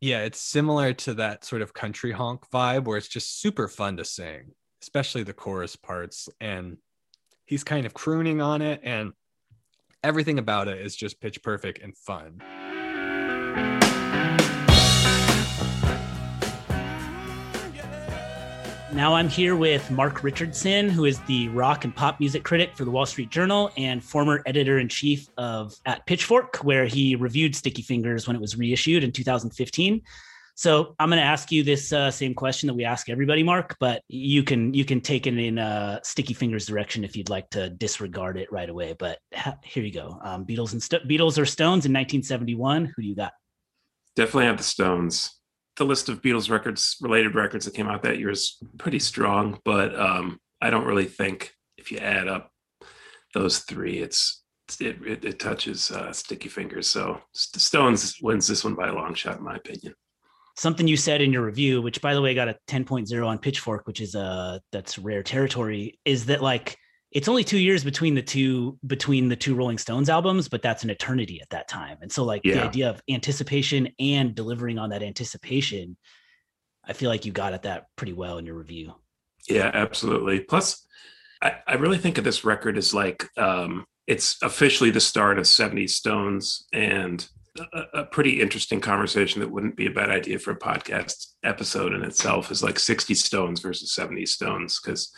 [0.00, 3.96] Yeah, it's similar to that sort of country honk vibe where it's just super fun
[3.96, 6.28] to sing, especially the chorus parts.
[6.40, 6.78] And
[7.46, 9.12] he's kind of crooning on it, and
[10.02, 12.40] everything about it is just pitch perfect and fun.
[18.94, 22.84] Now I'm here with Mark Richardson, who is the rock and pop music critic for
[22.84, 27.56] the Wall Street Journal and former editor in chief of at Pitchfork, where he reviewed
[27.56, 30.00] Sticky Fingers when it was reissued in 2015.
[30.54, 33.76] So I'm going to ask you this uh, same question that we ask everybody, Mark,
[33.80, 37.50] but you can you can take it in uh, Sticky Fingers direction if you'd like
[37.50, 38.94] to disregard it right away.
[38.96, 40.20] But ha- here you go.
[40.22, 40.80] Um, Beatles and
[41.10, 42.92] Beatles or Stones in 1971.
[42.94, 43.32] Who do you got?
[44.14, 45.36] Definitely have the Stones.
[45.76, 49.58] The list of Beatles records, related records that came out that year is pretty strong,
[49.64, 52.50] but um, I don't really think if you add up
[53.34, 54.42] those three, it's
[54.80, 56.88] it it, it touches uh, Sticky Fingers.
[56.88, 59.94] So Stones wins this one by a long shot, in my opinion.
[60.56, 63.86] something you said in your review, which by the way got a 10.0 on Pitchfork,
[63.86, 66.76] which is uh that's rare territory, is that like
[67.14, 70.82] it's only two years between the two between the two Rolling Stones albums, but that's
[70.82, 71.98] an eternity at that time.
[72.02, 75.96] And so like the idea of anticipation and delivering on that anticipation,
[76.84, 78.94] I feel like you got at that pretty well in your review.
[79.48, 80.40] Yeah, absolutely.
[80.40, 80.84] Plus,
[81.40, 85.44] I, I really think of this record as like um, it's officially the start of
[85.44, 87.26] 70s Stones and
[87.72, 91.94] a, a pretty interesting conversation that wouldn't be a bad idea for a podcast episode
[91.94, 95.12] in itself is like 60 Stones versus 70 Stones because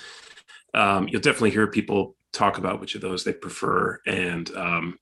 [0.76, 4.98] um, you'll definitely hear people talk about which of those they prefer and um,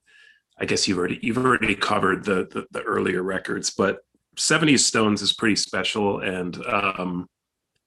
[0.59, 3.99] I guess you've already you've already covered the, the the earlier records, but
[4.37, 7.29] 70s Stones is pretty special and um,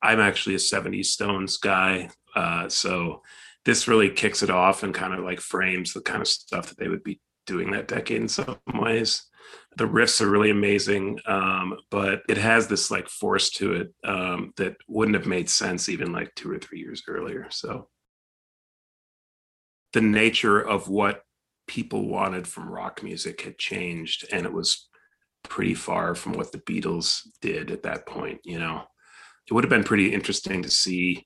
[0.02, 2.10] I'm actually a 70s Stones guy.
[2.36, 3.22] Uh, so
[3.66, 6.78] this really kicks it off and kind of like frames the kind of stuff that
[6.78, 9.24] they would be doing that decade in some ways.
[9.78, 14.54] The riffs are really amazing, um, but it has this like force to it um,
[14.58, 17.48] that wouldn't have made sense even like two or three years earlier.
[17.52, 17.88] So
[19.94, 21.22] the nature of what
[21.68, 24.90] people wanted from rock music had changed, and it was
[25.44, 28.84] pretty far from what the Beatles did at that point, you know
[29.48, 31.26] it would have been pretty interesting to see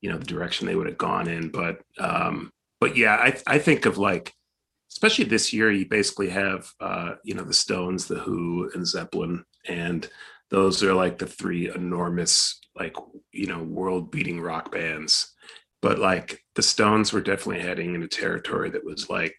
[0.00, 3.58] you know the direction they would have gone in but um but yeah i i
[3.58, 4.32] think of like
[4.98, 9.44] especially this year you basically have uh you know the stones the who and zeppelin
[9.68, 10.10] and
[10.50, 12.96] those are like the three enormous like
[13.30, 15.36] you know world beating rock bands
[15.80, 19.36] but like the stones were definitely heading into territory that was like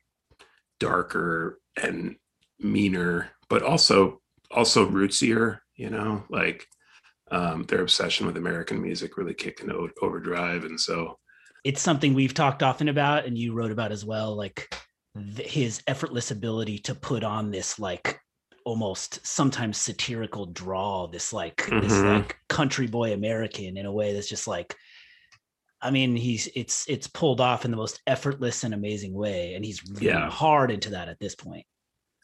[0.80, 2.16] darker and
[2.62, 6.66] meaner but also also rootsier you know like
[7.32, 9.64] um, their obsession with American music really kicked
[10.02, 10.64] overdrive.
[10.64, 11.20] And so,
[11.64, 14.74] It's something we've talked often about, and you wrote about as well, like
[15.18, 18.20] th- his effortless ability to put on this like
[18.66, 22.20] almost sometimes satirical drawl, this like this Mhm.
[22.22, 24.76] like country boy American in a way that's just like
[25.82, 29.64] I mean, he's it's it's pulled off in the most effortless and amazing way, and
[29.64, 30.30] he's really Yeah.
[30.30, 31.66] hard into that at this point.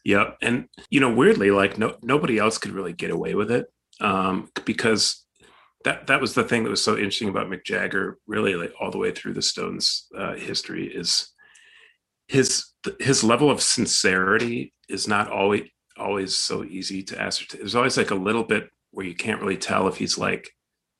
[0.04, 0.32] yeah.
[0.42, 3.66] And, you know, weirdly, like no, nobody else could really get away with it
[4.00, 5.24] um, because
[5.84, 8.90] that, that was the thing that was so interesting about Mick Jagger, really like all
[8.90, 11.32] the way through the Stones uh, history is
[12.28, 17.60] his, his level of sincerity is not always, always so easy to ascertain.
[17.60, 20.50] There's always like a little bit where you can't really tell if he's like,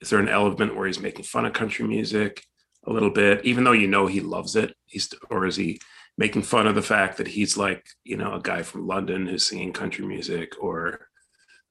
[0.01, 2.43] is there an element where he's making fun of country music
[2.87, 4.75] a little bit, even though you know he loves it?
[4.85, 5.81] He's or is he
[6.19, 9.49] making fun of the fact that he's like you know a guy from London who's
[9.49, 11.09] singing country music, or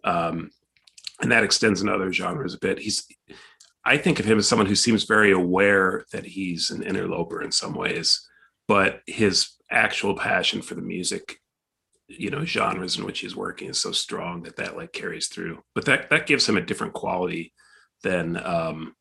[0.04, 0.50] um,
[1.22, 2.80] and that extends in other genres a bit.
[2.80, 3.06] He's
[3.86, 7.51] I think of him as someone who seems very aware that he's an interloper in
[7.51, 8.28] some ways,
[8.68, 11.39] but his actual passion for the music
[12.07, 15.63] you know genres in which he's working is so strong that that like carries through.
[15.74, 17.53] But that that gives him a different quality
[18.03, 18.93] than um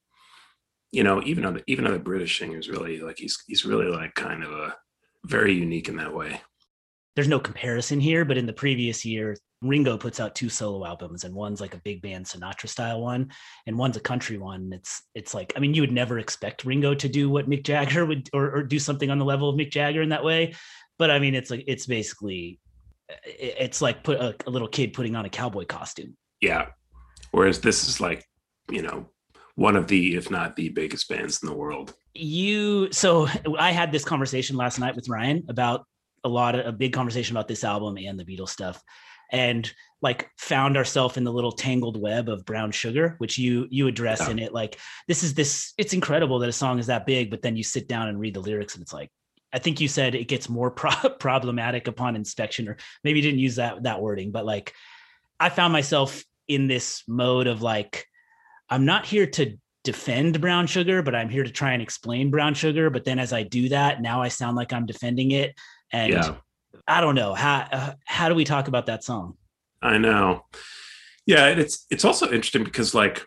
[0.92, 4.42] you know even other even other british singers really like he's he's really like kind
[4.42, 4.74] of a
[5.26, 6.40] very unique in that way
[7.14, 11.24] There's no comparison here, but in the previous year, Ringo puts out two solo albums,
[11.24, 13.30] and one's like a big band Sinatra style one,
[13.66, 14.70] and one's a country one.
[14.72, 18.04] It's it's like I mean, you would never expect Ringo to do what Mick Jagger
[18.04, 20.54] would, or, or do something on the level of Mick Jagger in that way.
[20.98, 22.60] But I mean, it's like it's basically
[23.24, 26.16] it's like put a, a little kid putting on a cowboy costume.
[26.40, 26.68] yeah
[27.32, 28.24] whereas this is like
[28.70, 29.06] you know
[29.56, 33.92] one of the if not the biggest bands in the world you so i had
[33.92, 35.86] this conversation last night with ryan about
[36.24, 38.82] a lot of a big conversation about this album and the beatles stuff
[39.30, 39.72] and
[40.02, 44.20] like found ourselves in the little tangled web of brown sugar which you you address
[44.20, 44.30] Yeah.
[44.30, 47.42] in it like this is this it's incredible that a song is that big but
[47.42, 49.10] then you sit down and read the lyrics and it's like
[49.52, 53.40] i think you said it gets more pro- problematic upon inspection or maybe you didn't
[53.40, 54.72] use that that wording but like
[55.40, 58.06] i found myself in this mode of like
[58.68, 62.54] i'm not here to defend brown sugar but i'm here to try and explain brown
[62.54, 65.54] sugar but then as i do that now i sound like i'm defending it
[65.94, 66.34] and Yeah.
[66.86, 69.36] i don't know how uh, how do we talk about that song
[69.84, 70.46] I know.
[71.26, 73.26] Yeah, it's it's also interesting because like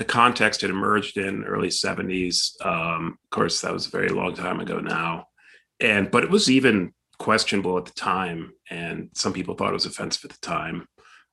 [0.00, 2.54] the context it emerged in early 70s.
[2.64, 5.26] Um, of course, that was a very long time ago now.
[5.78, 9.84] And but it was even questionable at the time, and some people thought it was
[9.84, 10.86] offensive at the time.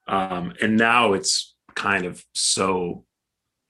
[0.08, 3.06] Um, and now it's kind of so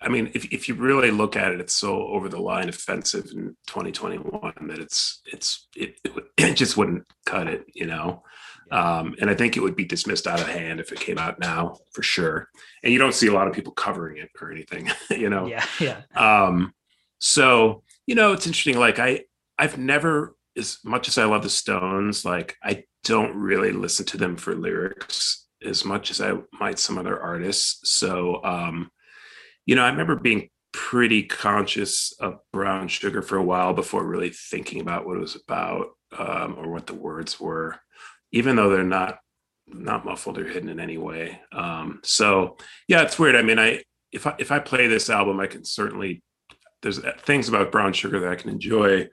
[0.02, 3.32] I mean, if, if you really look at it, it's so over the line offensive
[3.34, 8.24] in 2021 that it's it's it, it, it just wouldn't cut it, you know.
[8.70, 11.40] Um, and I think it would be dismissed out of hand if it came out
[11.40, 12.50] now for sure.
[12.84, 15.48] And you don't see a lot of people covering it or anything, you know.
[15.48, 16.74] yeah yeah Um,
[17.20, 18.80] so you know, it's interesting.
[18.80, 19.26] Like I,
[19.60, 24.18] I've never, as much as I love the Stones, like I don't really listen to
[24.18, 27.92] them for lyrics as much as I might some other artists.
[27.92, 28.90] So, um,
[29.68, 34.32] you know, I remember being pretty conscious of Brown Sugar for a while before really
[34.32, 37.80] thinking about what it was about um, or what the words were,
[38.32, 39.20] even though they're not
[39.70, 41.42] not muffled or hidden in any way.
[41.52, 42.58] Um, so
[42.88, 43.36] yeah, it's weird.
[43.36, 46.24] I mean, I if I if I play this album, I can certainly
[46.82, 49.10] there's things about brown sugar that I can enjoy,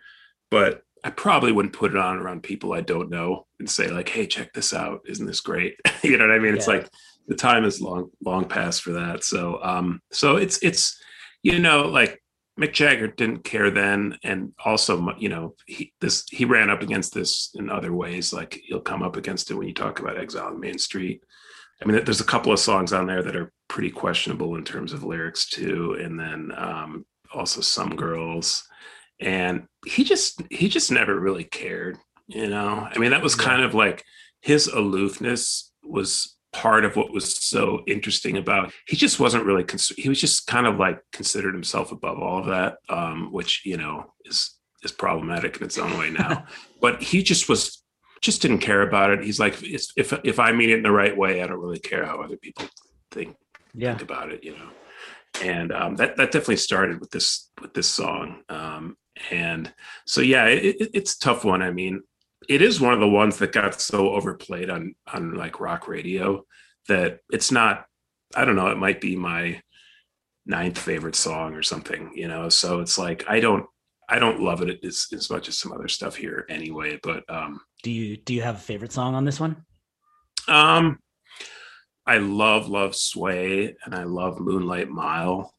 [0.51, 4.09] but I probably wouldn't put it on around people I don't know and say like,
[4.09, 5.01] "Hey, check this out!
[5.07, 5.75] Isn't this great?"
[6.05, 6.55] you know what I mean?
[6.55, 6.89] It's like
[7.27, 9.25] the time is long long past for that.
[9.25, 11.01] So um, so it's it's
[11.43, 12.20] you know like
[12.59, 17.14] Mick Jagger didn't care then, and also you know he this he ran up against
[17.14, 18.33] this in other ways.
[18.33, 21.22] Like he'll come up against it when you talk about Exile on Main Street.
[21.83, 24.93] I mean, there's a couple of songs on there that are pretty questionable in terms
[24.93, 28.64] of lyrics too, and then um, also some girls.
[29.20, 32.89] And he just he just never really cared, you know.
[32.91, 34.05] I mean, that was kind of like
[34.43, 38.73] his aloofness was part of what was so interesting about.
[38.87, 39.65] He just wasn't really.
[39.65, 43.63] Cons- he was just kind of like considered himself above all of that, um, which
[43.67, 46.47] you know is is problematic in its own way now.
[46.81, 47.83] but he just was
[48.23, 49.25] just didn't care about it.
[49.25, 51.81] He's like, if if if I mean it in the right way, I don't really
[51.81, 52.67] care how other people
[53.11, 53.37] think
[53.75, 54.71] yeah think about it, you know.
[55.43, 58.43] And um, that that definitely started with this with this song.
[58.49, 58.97] Um,
[59.31, 59.73] and
[60.07, 61.63] so yeah, it, it, it's a tough one.
[61.63, 62.03] I mean,
[62.49, 66.45] it is one of the ones that got so overplayed on on like rock radio
[66.89, 67.87] that it's not.
[68.35, 68.69] I don't know.
[68.69, 69.61] It might be my
[70.47, 72.49] ninth favorite song or something, you know.
[72.49, 73.67] So it's like I don't
[74.09, 76.99] I don't love it as, as much as some other stuff here anyway.
[77.03, 79.65] But um, do you do you have a favorite song on this one
[80.49, 80.99] um,
[82.07, 85.55] I love Love Sway and I love Moonlight Mile.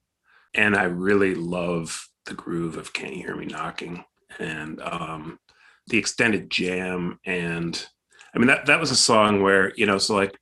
[0.53, 4.03] And I really love the groove of Can't You Hear Me Knocking
[4.39, 5.39] and um,
[5.87, 7.19] the extended jam.
[7.25, 7.85] And
[8.33, 10.37] I mean, that, that was a song where, you know, so like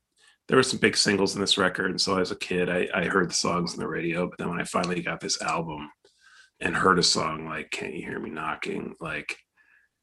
[0.47, 1.91] there were some big singles in this record.
[1.91, 4.27] And so as a kid, I, I heard the songs on the radio.
[4.27, 5.89] But then when I finally got this album
[6.59, 9.37] and heard a song like Can't You Hear Me Knocking, like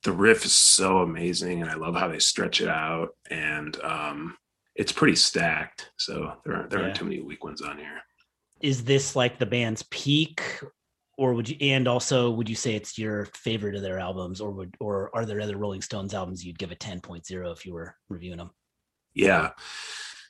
[0.03, 1.63] the riff is so amazing.
[1.63, 3.11] And I love how they stretch it out.
[3.31, 4.37] And, um,
[4.77, 5.91] it's pretty stacked.
[5.99, 8.01] So there aren't there aren't too many weak ones on here.
[8.63, 10.43] is this like the band's peak
[11.21, 14.51] or would you and also would you say it's your favorite of their albums or
[14.51, 17.95] would or are there other rolling stones albums you'd give a 10.0 if you were
[18.09, 18.51] reviewing them
[19.15, 19.51] Yeah.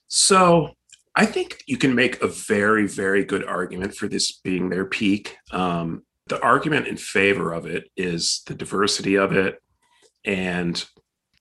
[0.09, 0.71] So
[1.15, 5.37] I think you can make a very, very good argument for this being their peak.
[5.53, 9.61] Um, the argument in favor of it is the diversity of it
[10.25, 10.85] and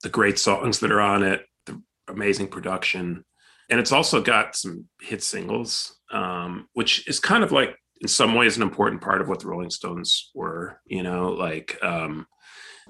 [0.03, 3.23] the great songs that are on it, the amazing production.
[3.69, 8.35] And it's also got some hit singles, um, which is kind of like, in some
[8.35, 10.79] ways, an important part of what the Rolling Stones were.
[10.85, 12.27] You know, like um,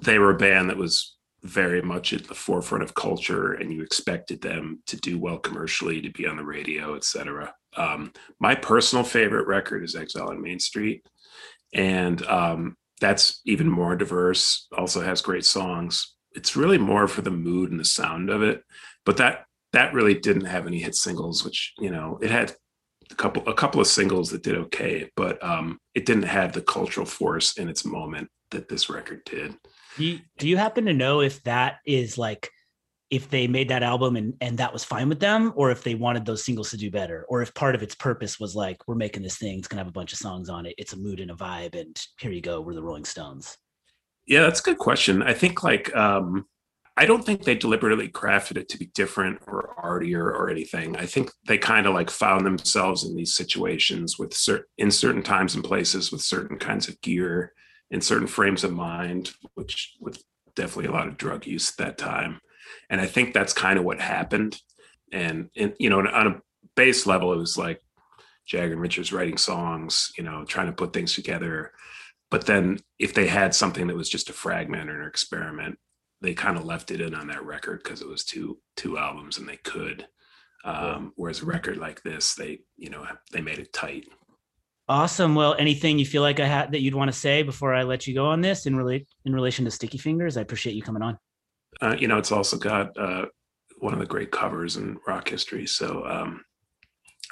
[0.01, 3.81] they were a band that was very much at the forefront of culture and you
[3.81, 9.03] expected them to do well commercially to be on the radio etc um, my personal
[9.03, 11.05] favorite record is exile on main street
[11.73, 17.31] and um, that's even more diverse also has great songs it's really more for the
[17.31, 18.61] mood and the sound of it
[19.05, 22.53] but that that really didn't have any hit singles which you know it had
[23.11, 26.61] a couple a couple of singles that did okay but um, it didn't have the
[26.61, 29.55] cultural force in its moment that this record did
[29.97, 32.49] do you, do you happen to know if that is like
[33.09, 35.95] if they made that album and and that was fine with them or if they
[35.95, 38.95] wanted those singles to do better or if part of its purpose was like we're
[38.95, 41.19] making this thing it's gonna have a bunch of songs on it it's a mood
[41.19, 43.57] and a vibe and here you go we're the rolling stones
[44.27, 45.23] Yeah, that's a good question.
[45.23, 46.45] I think like um
[46.99, 50.97] I don't think they deliberately crafted it to be different or artier or anything.
[50.97, 55.23] I think they kind of like found themselves in these situations with certain in certain
[55.23, 57.53] times and places with certain kinds of gear
[57.89, 60.21] in certain frames of mind, which with
[60.55, 62.41] definitely a lot of drug use at that time.
[62.89, 64.59] And I think that's kind of what happened.
[65.13, 66.41] And, and you know, on a
[66.75, 67.79] base level, it was like
[68.45, 71.71] Jagger and Richards writing songs, you know, trying to put things together.
[72.29, 75.79] But then if they had something that was just a fragment or an experiment,
[76.21, 79.37] they kind of left it in on that record because it was two two albums
[79.37, 80.07] and they could.
[80.65, 84.05] Um, whereas a record like this, they you know they made it tight.
[84.89, 85.35] Awesome.
[85.35, 88.07] Well, anything you feel like I had that you'd want to say before I let
[88.07, 90.35] you go on this in relate in relation to Sticky Fingers?
[90.35, 91.17] I appreciate you coming on.
[91.79, 93.27] Uh, you know, it's also got uh,
[93.77, 95.67] one of the great covers in rock history.
[95.67, 96.43] So um,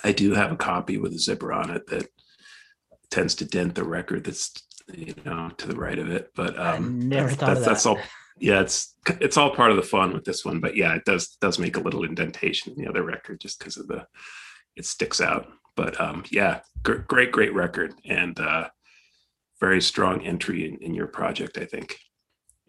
[0.03, 2.07] I do have a copy with a zipper on it that
[3.09, 4.53] tends to dent the record that's
[4.93, 6.31] you know to the right of it.
[6.35, 7.97] But I um, never that's, thought of that's, that's all.
[8.39, 10.59] Yeah, it's it's all part of the fun with this one.
[10.59, 13.77] But yeah, it does does make a little indentation in the other record just because
[13.77, 14.05] of the
[14.75, 15.47] it sticks out.
[15.75, 18.69] But um, yeah, gr- great great record and uh,
[19.59, 21.57] very strong entry in, in your project.
[21.57, 21.97] I think.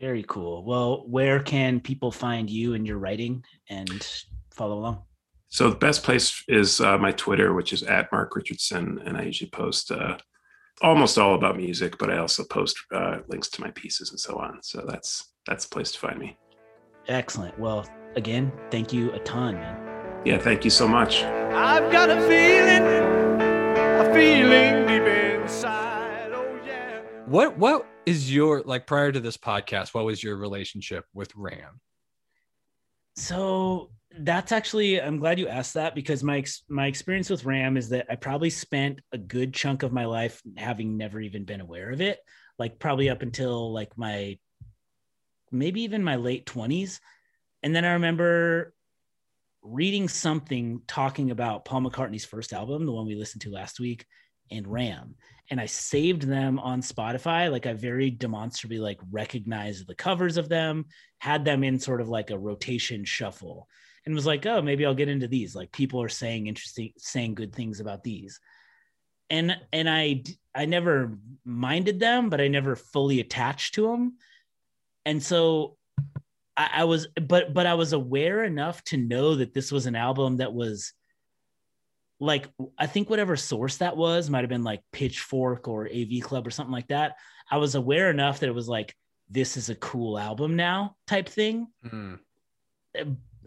[0.00, 0.64] Very cool.
[0.64, 4.06] Well, where can people find you and your writing and
[4.50, 5.02] follow along?
[5.48, 9.22] So the best place is uh, my Twitter, which is at Mark Richardson, and I
[9.22, 10.18] usually post uh,
[10.82, 14.36] almost all about music, but I also post uh, links to my pieces and so
[14.38, 14.60] on.
[14.62, 16.36] So that's that's the place to find me.
[17.08, 17.58] Excellent.
[17.58, 20.22] Well, again, thank you a ton, man.
[20.24, 21.22] Yeah, thank you so much.
[21.24, 22.84] I've got a feeling,
[23.40, 26.32] a feeling deep inside.
[26.34, 27.00] Oh yeah.
[27.26, 29.94] What what is your like prior to this podcast?
[29.94, 31.80] What was your relationship with Ram?
[33.16, 37.78] So that's actually I'm glad you asked that because my ex- my experience with Ram
[37.78, 41.62] is that I probably spent a good chunk of my life having never even been
[41.62, 42.18] aware of it,
[42.58, 44.38] like probably up until like my
[45.50, 47.00] maybe even my late 20s.
[47.62, 48.74] And then I remember
[49.62, 54.06] reading something talking about Paul McCartney's first album, the one we listened to last week,
[54.50, 55.16] and Ram.
[55.50, 57.50] And I saved them on Spotify.
[57.50, 60.86] Like I very demonstrably like recognized the covers of them,
[61.18, 63.68] had them in sort of like a rotation shuffle,
[64.04, 65.54] and was like, oh, maybe I'll get into these.
[65.54, 68.40] Like people are saying interesting, saying good things about these.
[69.30, 70.22] And and I
[70.54, 74.16] I never minded them, but I never fully attached to them.
[75.08, 75.78] And so
[76.54, 79.96] I, I was, but but I was aware enough to know that this was an
[79.96, 80.92] album that was
[82.20, 82.48] like
[82.78, 86.50] I think whatever source that was might have been like Pitchfork or AV Club or
[86.50, 87.16] something like that.
[87.50, 88.94] I was aware enough that it was like
[89.30, 91.68] this is a cool album now type thing.
[91.86, 92.18] Mm.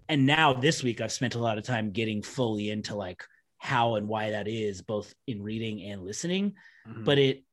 [0.10, 3.24] And now this week I've spent a lot of time getting fully into like
[3.60, 6.56] how and why that is both in reading and listening.
[6.88, 7.06] Mhm.
[7.06, 7.44] But it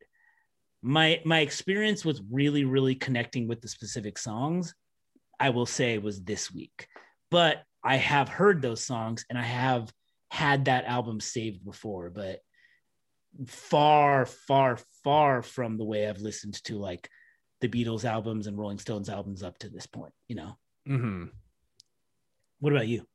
[0.82, 4.74] my my experience with really really connecting with the specific songs
[5.40, 6.88] I will say was this week.
[7.30, 9.92] But I have heard those songs and I have
[10.30, 12.40] had that album saved before, but
[13.46, 17.08] far, far, far from the way I've listened to like
[17.60, 20.58] the Beatles albums and Rolling Stones albums up to this point, you know.
[20.88, 21.24] mm-hmm.
[22.60, 23.06] What about you?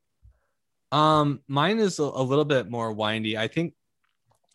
[0.91, 3.37] Um, mine is a, a little bit more windy.
[3.37, 3.73] I think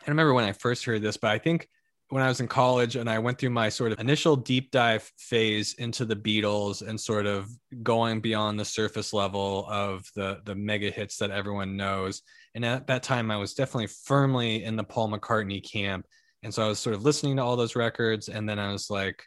[0.07, 1.69] I remember when I first heard this, but I think
[2.11, 5.11] when I was in college and I went through my sort of initial deep dive
[5.19, 7.51] phase into the Beatles and sort of
[7.83, 12.23] going beyond the surface level of the the mega hits that everyone knows.
[12.55, 16.07] And at that time, I was definitely firmly in the Paul McCartney camp.
[16.43, 18.91] And so I was sort of listening to all those records, and then I was
[18.91, 19.25] like,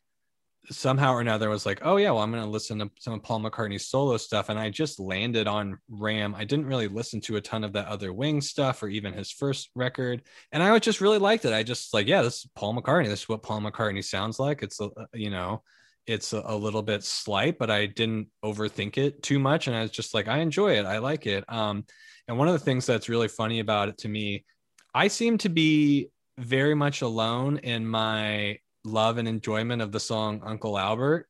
[0.69, 3.41] somehow or another was like, oh yeah, well, I'm gonna listen to some of Paul
[3.41, 4.49] McCartney's solo stuff.
[4.49, 6.35] And I just landed on Ram.
[6.35, 9.31] I didn't really listen to a ton of that other Wings stuff or even his
[9.31, 10.21] first record.
[10.51, 11.53] And I just really liked it.
[11.53, 13.07] I just like, yeah, this is Paul McCartney.
[13.07, 14.63] This is what Paul McCartney sounds like.
[14.63, 15.63] It's a you know,
[16.07, 19.67] it's a, a little bit slight, but I didn't overthink it too much.
[19.67, 20.85] And I was just like, I enjoy it.
[20.85, 21.43] I like it.
[21.47, 21.85] Um,
[22.27, 24.45] and one of the things that's really funny about it to me,
[24.93, 30.41] I seem to be very much alone in my love and enjoyment of the song
[30.45, 31.27] Uncle Albert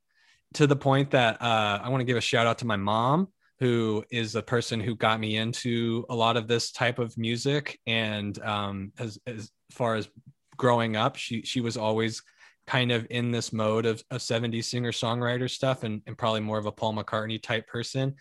[0.54, 3.28] to the point that uh, I want to give a shout out to my mom,
[3.60, 7.78] who is the person who got me into a lot of this type of music.
[7.86, 10.08] And um, as, as far as
[10.56, 12.22] growing up, she, she was always
[12.66, 16.58] kind of in this mode of, of 70s singer songwriter stuff and, and probably more
[16.58, 18.14] of a Paul McCartney type person.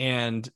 [0.00, 0.48] And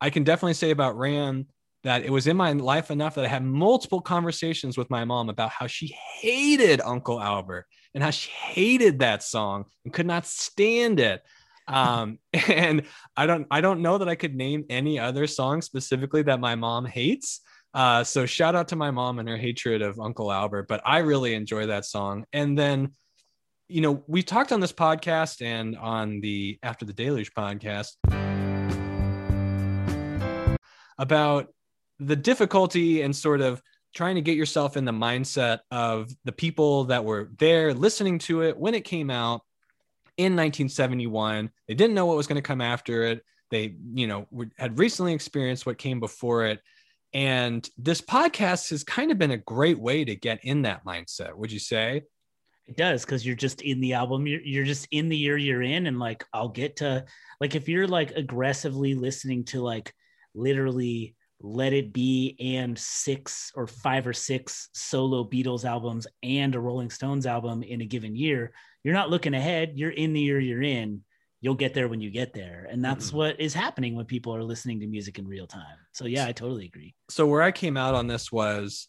[0.00, 1.46] I can definitely say about Ram
[1.84, 5.28] that it was in my life enough that I had multiple conversations with my mom
[5.28, 7.66] about how she hated Uncle Albert
[7.96, 11.24] and how she hated that song and could not stand it.
[11.66, 12.18] Um,
[12.48, 12.82] and
[13.16, 16.56] I don't, I don't know that I could name any other song specifically that my
[16.56, 17.40] mom hates.
[17.72, 20.98] Uh, so shout out to my mom and her hatred of Uncle Albert, but I
[20.98, 22.26] really enjoy that song.
[22.34, 22.92] And then
[23.68, 27.94] you know, we talked on this podcast and on the After the Deluge podcast
[30.98, 31.48] about
[31.98, 33.60] the difficulty and sort of
[33.96, 38.42] trying to get yourself in the mindset of the people that were there listening to
[38.42, 39.40] it when it came out
[40.18, 41.50] in 1971.
[41.66, 43.24] They didn't know what was going to come after it.
[43.50, 44.26] They, you know,
[44.58, 46.60] had recently experienced what came before it.
[47.14, 51.34] And this podcast has kind of been a great way to get in that mindset,
[51.34, 52.02] would you say?
[52.66, 54.26] It does because you're just in the album.
[54.26, 57.06] You're, you're just in the year you're in, and like I'll get to
[57.40, 59.94] like if you're like aggressively listening to like
[60.34, 66.60] literally Let It Be and six or five or six solo Beatles albums and a
[66.60, 68.52] Rolling Stones album in a given year,
[68.84, 69.72] you're not looking ahead.
[69.74, 71.02] You're in the year you're in.
[71.42, 73.14] You'll get there when you get there, and that's Mhm.
[73.14, 75.76] what is happening when people are listening to music in real time.
[75.92, 76.94] So yeah, I totally agree.
[77.10, 78.88] so where I came out on this was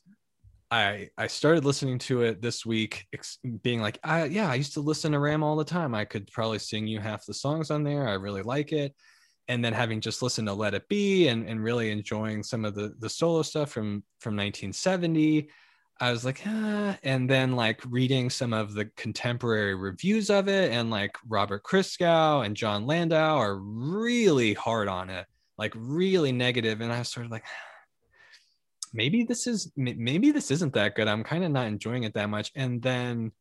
[0.72, 4.74] I I started listening to it this week, ex- being like, I, yeah, I used
[4.74, 5.94] to listen to Ram all the time.
[5.96, 8.08] I could probably sing you half the songs on there.
[8.08, 8.94] I really like it.
[9.48, 12.76] And then having just listened to Let It Be and, and really enjoying some of
[12.76, 15.50] the the solo stuff from from 1970,
[16.00, 16.98] I was like, ah.
[17.04, 22.46] and then like reading some of the contemporary reviews of it, and like Robert Christgau
[22.46, 25.26] and Jon Landau are really hard on it,
[25.58, 26.30] like really.
[26.30, 27.46] And I was sort of like,
[28.94, 31.08] maybe this is maybe this isn't that good.
[31.08, 32.52] I'm kind of not enjoying it that much.
[32.56, 33.32] And then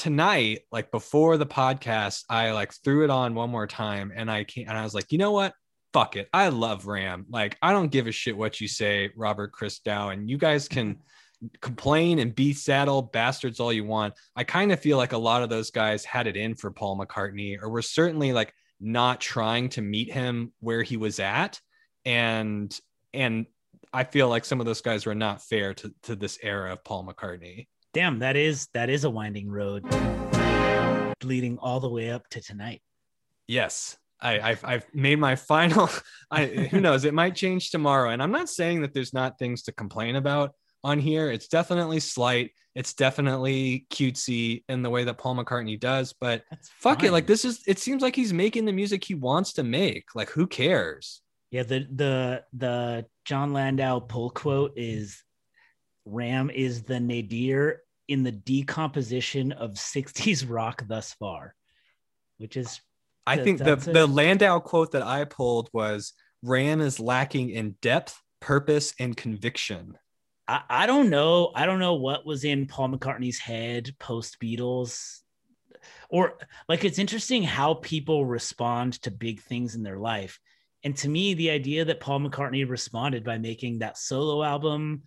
[0.00, 4.44] tonight, like before the podcast, I like threw it on one more time, and I
[4.44, 4.68] can't.
[4.68, 5.52] And I was like, you know what?
[5.92, 6.28] Fuck it.
[6.32, 7.26] I love Ram.
[7.28, 10.94] Like I don't give a shit what you say, Robert Christgau, and you guys can
[10.94, 11.46] mm-hmm.
[11.60, 14.14] complain and be saddle bastards all you want.
[14.34, 16.98] I kind of feel like a lot of those guys had it in for Paul
[16.98, 21.60] McCartney, or were certainly like not trying to meet him where he was at.
[22.06, 22.74] And
[23.12, 23.44] and
[23.92, 26.84] I feel like some of those guys were not fair to, to this era of
[26.84, 27.66] Paul McCartney.
[27.92, 29.84] Damn, that is that is a winding road
[31.24, 32.82] leading all the way up to tonight.
[33.48, 33.96] Yes.
[34.22, 35.88] I, I've, I've made my final.
[36.30, 37.04] I, who knows?
[37.04, 38.10] It might change tomorrow.
[38.10, 41.30] And I'm not saying that there's not things to complain about on here.
[41.30, 42.52] It's definitely slight.
[42.74, 46.12] It's definitely cutesy in the way that Paul McCartney does.
[46.12, 47.10] But That's fuck it.
[47.10, 47.62] Like this is.
[47.66, 50.14] It seems like he's making the music he wants to make.
[50.14, 51.22] Like who cares?
[51.50, 55.24] Yeah, the the the Jon Landau pull quote is
[56.10, 61.54] Ram is the nadir in the decomposition of 60s rock thus far,
[62.38, 62.80] which is
[63.26, 64.06] I That- think the the.
[64.06, 69.96] Landau quote that I pulled was Ram is lacking in depth, purpose, and conviction.
[70.48, 71.52] I, I don't know.
[71.54, 75.20] I don't know what was in Paul McCartney's head post Beatles.
[76.08, 76.38] Or
[76.68, 80.40] like it's interesting how people respond to big things in their life.
[80.82, 85.02] And to me, the idea that Paul McCartney responded by making that solo album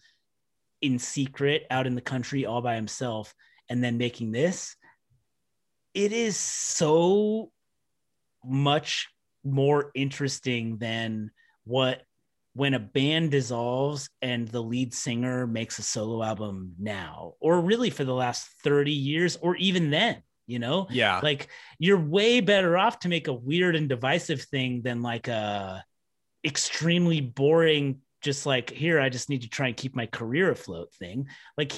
[0.83, 3.33] in secret out in the country all by himself
[3.69, 4.75] and then making this,
[5.93, 7.51] it is so
[8.43, 9.07] much
[9.43, 11.31] more interesting than
[11.63, 12.03] what
[12.55, 17.89] when a band dissolves and the lead singer makes a solo album now, or really
[17.89, 21.19] for the last 30 years, or even then, you know, Yeah.
[21.23, 21.47] like
[21.79, 25.83] you're way better off to make a weird and divisive thing than like a
[26.45, 30.93] extremely boring, just like here, I just need to try and keep my career afloat
[30.93, 31.27] thing.
[31.57, 31.73] Like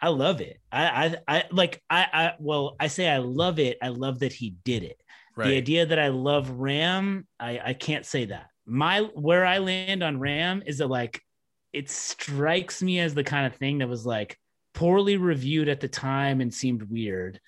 [0.00, 0.60] I love it.
[0.70, 3.78] I I, I like I I well, I say I love it.
[3.82, 5.00] I love that he did it
[5.46, 8.48] the idea that I love Ram, I, I can't say that.
[8.66, 11.22] My where I land on Ram is that like
[11.72, 14.38] it strikes me as the kind of thing that was like
[14.74, 17.40] poorly reviewed at the time and seemed weird.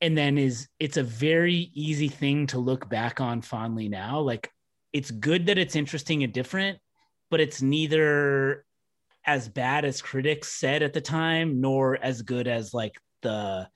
[0.00, 4.20] And then is it's a very easy thing to look back on fondly now.
[4.20, 4.50] Like
[4.92, 6.78] it's good that it's interesting and different,
[7.30, 8.64] but it's neither
[9.24, 13.68] as bad as critics said at the time, nor as good as like the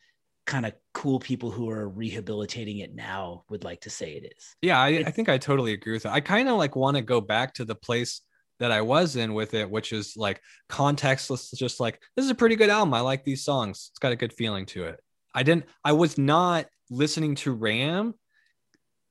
[0.46, 4.57] kind of cool people who are rehabilitating it now would like to say it is.
[4.62, 6.12] Yeah, I, I think I totally agree with that.
[6.12, 8.22] I kind of like want to go back to the place
[8.59, 12.34] that I was in with it, which is like contextless, just like this is a
[12.34, 12.94] pretty good album.
[12.94, 13.90] I like these songs.
[13.92, 15.01] It's got a good feeling to it.
[15.34, 18.14] I didn't, I was not listening to Ram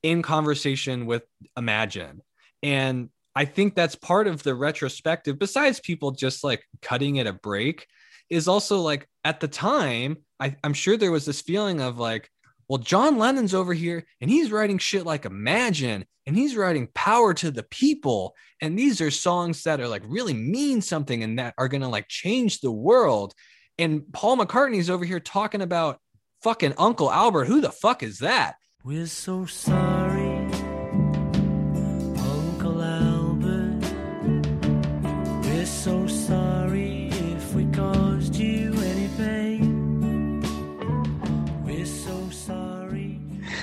[0.03, 1.23] in conversation with
[1.57, 2.21] Imagine.
[2.61, 7.33] And I think that's part of the retrospective, besides people just like cutting it a
[7.33, 7.87] break,
[8.29, 12.29] is also like at the time, I, I'm sure there was this feeling of like,
[12.67, 17.33] well, John Lennon's over here and he's writing shit like Imagine and he's writing Power
[17.35, 18.35] to the People.
[18.61, 21.87] And these are songs that are like really mean something and that are going to
[21.87, 23.33] like change the world.
[23.79, 25.99] And Paul McCartney's over here talking about
[26.43, 27.45] fucking Uncle Albert.
[27.45, 28.55] Who the fuck is that?
[28.83, 30.08] We're so sorry,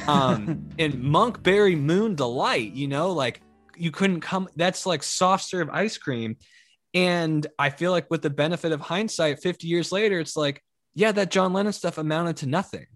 [0.09, 3.41] um and monkberry moon delight you know like
[3.77, 6.37] you couldn't come that's like soft serve ice cream.
[6.95, 10.63] And i feel like with the benefit of hindsight 50 years later it's like
[10.95, 12.87] yeah that john lennon stuff amounted to nothing.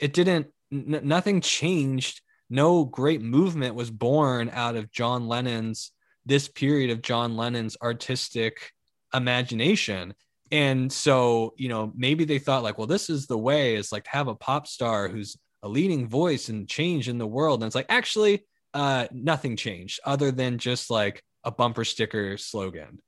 [0.00, 2.22] It didn't n- nothing changed.
[2.48, 5.92] No great movement was born out of john lennon's
[6.26, 8.72] this period of john lennon's artistic
[9.12, 10.14] imagination.
[10.52, 14.04] And so you know maybe they thought like well this is the way is like
[14.04, 17.68] to have a pop star who's a leading voice and change in the world and
[17.68, 18.44] it's like actually
[18.74, 22.98] uh nothing changed other than just like a bumper sticker slogan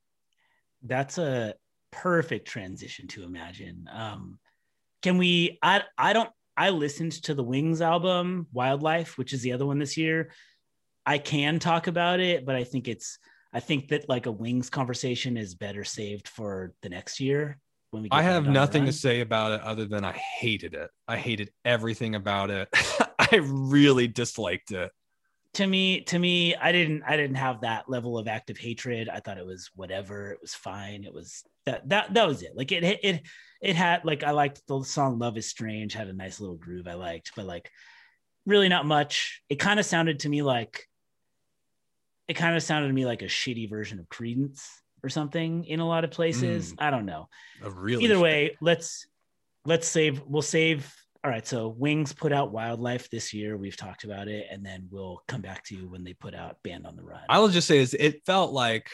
[0.83, 1.55] That's a
[1.93, 3.87] perfect transition to imagine.
[3.91, 4.39] Um,
[5.01, 5.59] can we?
[5.61, 6.29] I I don't.
[6.57, 10.31] I listened to the Wings album, Wild Life, which is the other one this year.
[11.05, 13.19] I can talk about it, but I think it's.
[13.53, 17.59] I think that like a Wings conversation is better saved for the next year
[17.93, 18.09] when we.
[18.11, 20.89] i have Band on the nothing to say about it other than i hated it.
[21.07, 22.67] I hated everything about it.
[23.19, 24.91] I really disliked it.
[25.55, 29.07] To me to me i didn't i didn't have that level of active hatred.
[29.09, 30.31] I thought it was whatever.
[30.31, 31.03] It was fine.
[31.03, 32.51] It was that that that was it.
[32.55, 33.21] Like it it
[33.61, 36.85] it had like i liked the song love is strange had a nice little groove
[36.87, 37.71] i liked but like
[38.45, 39.41] really not much.
[39.49, 40.87] It kind of sounded to me like
[42.27, 44.65] it kind of sounded to me like a shitty version of Creedence
[45.03, 46.75] or something in a lot of places hmm.
[46.79, 47.27] i don't know
[47.63, 49.07] a really either way let's
[49.65, 50.93] let's save we'll save
[51.23, 54.65] all right so wings put out Wild Life this year we've talked about it and
[54.65, 57.39] then we'll come back to you when they put out band on the run I
[57.39, 58.89] will just say is it felt like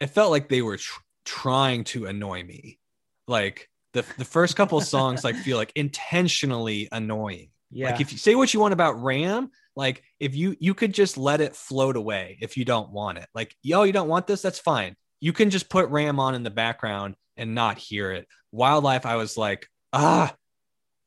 [0.00, 2.78] it felt like they were tr- trying to annoy me.
[3.26, 7.50] Like the the first couple of songs like feel like intentionally annoying.
[7.70, 10.94] yeah Like if you say what you want about Ram, like if you you could
[10.94, 13.28] just let it float away if you don't want it.
[13.34, 14.96] Like yo, you don't want this, that's fine.
[15.20, 18.26] You can just put Ram on in the background and not hear it.
[18.52, 20.34] Wild Life, I was like, ah,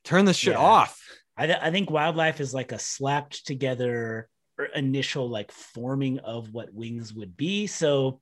[0.04, 0.58] turn this shit Yeah.
[0.60, 1.00] off.
[1.36, 4.28] I, th- I think Wild Life is like a slapped together
[4.74, 8.20] initial like forming of what wings would be so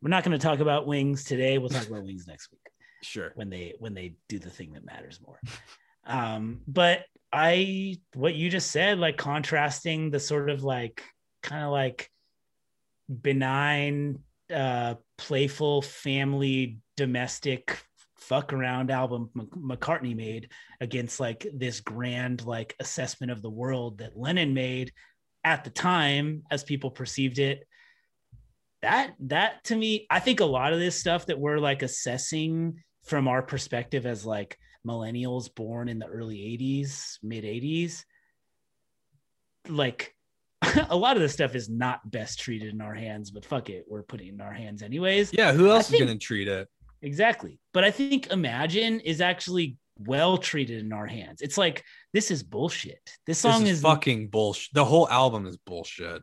[0.00, 2.60] we're not going to talk about wings today we'll talk about wings next week
[3.02, 3.32] Sure.
[3.34, 5.38] when they when they do the thing that matters more
[6.06, 11.02] um but i what you just said like contrasting the sort of like
[11.42, 12.08] kind of like
[13.08, 17.82] benign uh playful family domestic
[18.16, 24.16] fuck around album mccartney made against like this grand like assessment of the world that
[24.16, 24.92] lennon made
[25.44, 27.66] at the time as people perceived it.
[28.82, 32.82] That that to me i think a lot of this stuff that we're like assessing
[33.04, 38.04] from our perspective as like millennials born in the early 80s mid 80s
[39.68, 40.16] like
[40.90, 43.84] a lot of this stuff is not best treated in our hands but fuck it
[43.88, 46.68] we're putting it in our hands anyways Yeah, who else think- is gonna treat it?
[47.02, 51.82] exactly but i think imagine is actually well treated in our hands it's like
[52.12, 54.72] this is bullshit this song this is, is fucking bullshit.
[54.74, 56.22] The whole album is bullshit.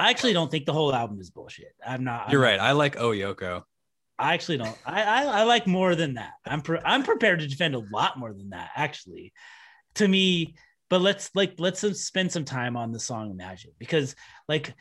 [0.00, 2.60] i actually don't think the whole album is bullshit i'm not You're I'm right.
[2.60, 3.62] I like Oh Yoko.
[4.18, 4.76] I actually don't.
[4.86, 6.32] I, I I like more than that.
[6.46, 8.70] I'm pre- I'm prepared to defend a lot more than that.
[8.76, 9.32] Actually,
[9.94, 10.54] to me.
[10.92, 14.14] But let's like let's spend some time on the song Imagine because
[14.46, 14.74] like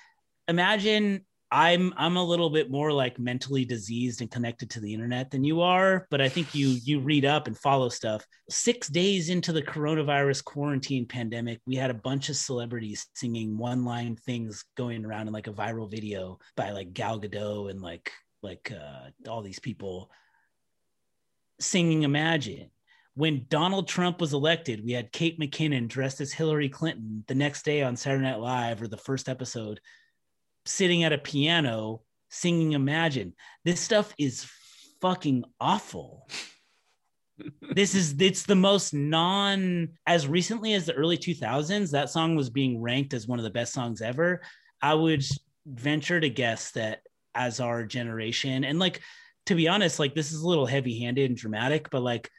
[0.50, 1.26] Imagine.
[1.54, 5.44] I'm I'm a little bit more like mentally diseased and connected to the internet than
[5.44, 8.26] you are, but I think you you read up and follow stuff.
[8.50, 14.16] 6 days into the coronavirus quarantine pandemic, we had a bunch of celebrities singing one-line
[14.16, 18.72] things going around in like a viral video by like Gal Gadot and like like
[18.72, 20.10] uh, all these people
[21.60, 22.70] singing Imagine.
[23.16, 27.66] When Donald Trump was elected, we had Kate McKinnon dressed as Hillary Clinton the next
[27.66, 29.82] day on Saturday Night Live or the first episode,
[30.66, 33.34] sitting at a piano singing Imagine.
[33.66, 34.50] This stuff is
[35.02, 36.28] fucking awful.
[37.74, 42.50] this is it's the most non as recently as the early 2000s that song was
[42.50, 44.42] being ranked as one of the best songs ever
[44.82, 45.24] i would
[45.66, 47.02] venture to guess that
[47.34, 49.02] as our generation and like
[49.46, 52.30] to be honest like this is a little heavy handed and dramatic but like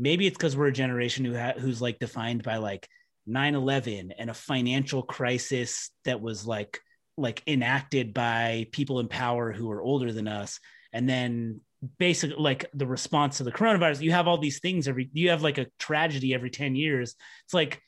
[0.00, 2.88] maybe it's because we're a generation who ha- who's like defined by like
[3.28, 6.80] 9-11 and a financial crisis that was like
[7.16, 10.58] like enacted by people in power who are older than us.
[10.92, 11.60] And then
[11.98, 15.42] basically like the response to the coronavirus you have all these things every you have
[15.42, 17.14] like a tragedy every 10 years.
[17.44, 17.80] It's like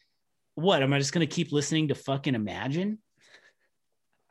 [0.54, 2.98] what am i just going to keep listening to fucking imagine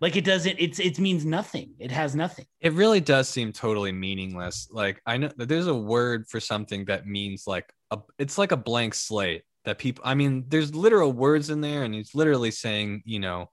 [0.01, 3.91] like it doesn't it's it means nothing it has nothing It really does seem totally
[3.91, 4.67] meaningless.
[4.71, 8.51] Like I know that there's a word for something that means like a it's like
[8.51, 12.51] a blank slate that people I mean, there's literal words in there and he's literally
[12.51, 13.49] saying, you know,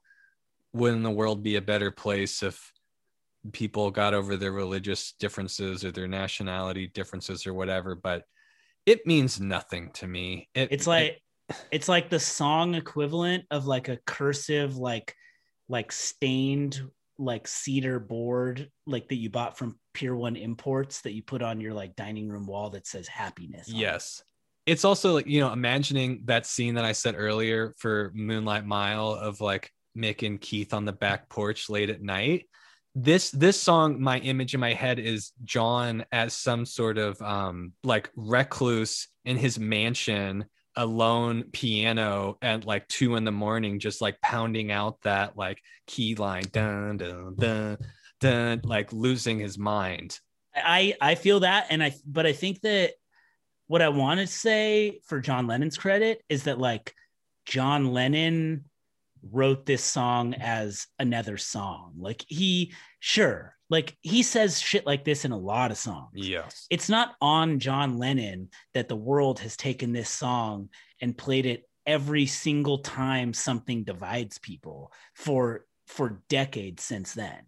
[0.73, 2.71] wouldn't the world be a better place if
[3.53, 8.23] people got over their religious differences or their nationality differences or whatever, but
[8.85, 10.49] it means nothing to me.
[10.55, 11.21] It, it's like
[11.71, 15.15] it's like the song equivalent of like a cursive like
[15.69, 16.81] like stained
[17.19, 21.61] like cedar board like that you bought from Pier 1 Imports that you put on
[21.61, 23.69] your like dining room wall that says happiness.
[23.69, 23.79] on it.
[23.79, 24.23] Yes.
[24.65, 29.11] It's also like, you know, imagining that scene that I said earlier for Moonlight Mile
[29.11, 32.47] of like Mick and Keith on the back porch late at night.
[32.95, 37.73] This this song, my image in my head is John as some sort of um
[37.83, 40.45] like recluse in his mansion,
[40.75, 46.15] alone piano at like two in the morning, just like pounding out that like key
[46.15, 47.77] line, dun dun dun
[48.19, 50.19] dun, like losing his mind.
[50.55, 52.93] I I feel that and I but I think that
[53.67, 56.93] what I want to say for John Lennon's credit is that like
[57.45, 58.65] John Lennon
[59.31, 61.93] wrote this song as another song.
[61.97, 66.09] Like he sure, like he says shit like this in a lot of songs.
[66.13, 66.65] Yes.
[66.69, 70.69] It's not on John Lennon that the world has taken this song
[71.01, 77.41] and played it every single time something divides people for for decades since then.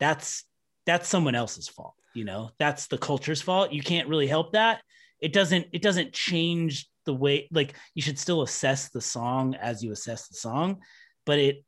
[0.00, 0.44] That's
[0.86, 2.50] that's someone else's fault, you know.
[2.58, 3.72] That's the culture's fault.
[3.72, 4.82] You can't really help that.
[5.20, 9.82] It doesn't it doesn't change the way like you should still assess the song as
[9.82, 10.78] you assess the song,
[11.26, 11.64] but it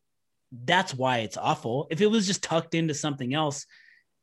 [0.65, 1.89] that's why it's awful.
[1.91, 3.67] If it was just tucked into something else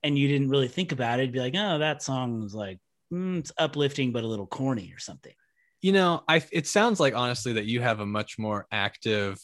[0.05, 2.79] and you didn't really think about it, be like, oh, that song like
[3.11, 5.33] mm, it's uplifting but a little corny or something.
[5.81, 9.39] You know, I it sounds like honestly that you have a much more active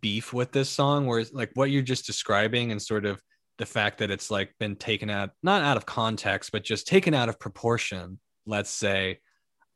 [0.00, 3.20] beef with this song, whereas like what you're just describing and sort of
[3.58, 7.12] the fact that it's like been taken out not out of context, but just taken
[7.12, 9.20] out of proportion, let's say.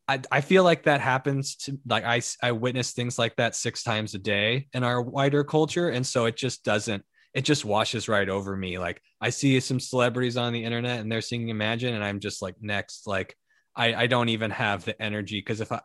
[0.08, 3.82] I, I feel like that happens to like I, I witness things like that six
[3.82, 5.90] times a day in our wider culture.
[5.90, 7.04] And so it just doesn't,
[7.34, 8.78] it just washes right over me.
[8.78, 12.42] Like I see some celebrities on the internet and they're singing Imagine, and I'm just
[12.42, 13.36] like, next, like
[13.76, 15.80] I, I don't even have the energy because if I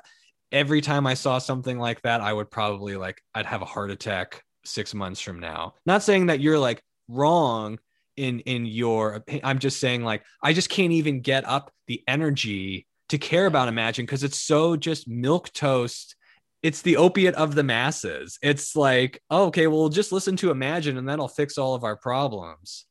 [0.52, 3.92] every time I saw something like that, I would probably like I'd have a heart
[3.92, 5.76] attack six months from now.
[5.86, 7.80] Not saying that you're like wrong
[8.16, 12.88] in in your I'm just saying like I just can't even get up the energy
[13.10, 16.16] to care about Imagine because it's so just milk toast.
[16.64, 18.40] It's the opiate of the masses.
[18.42, 21.96] It's like, oh, okay, well, just listen to Imagine and that'll fix all of our
[21.96, 22.86] problems.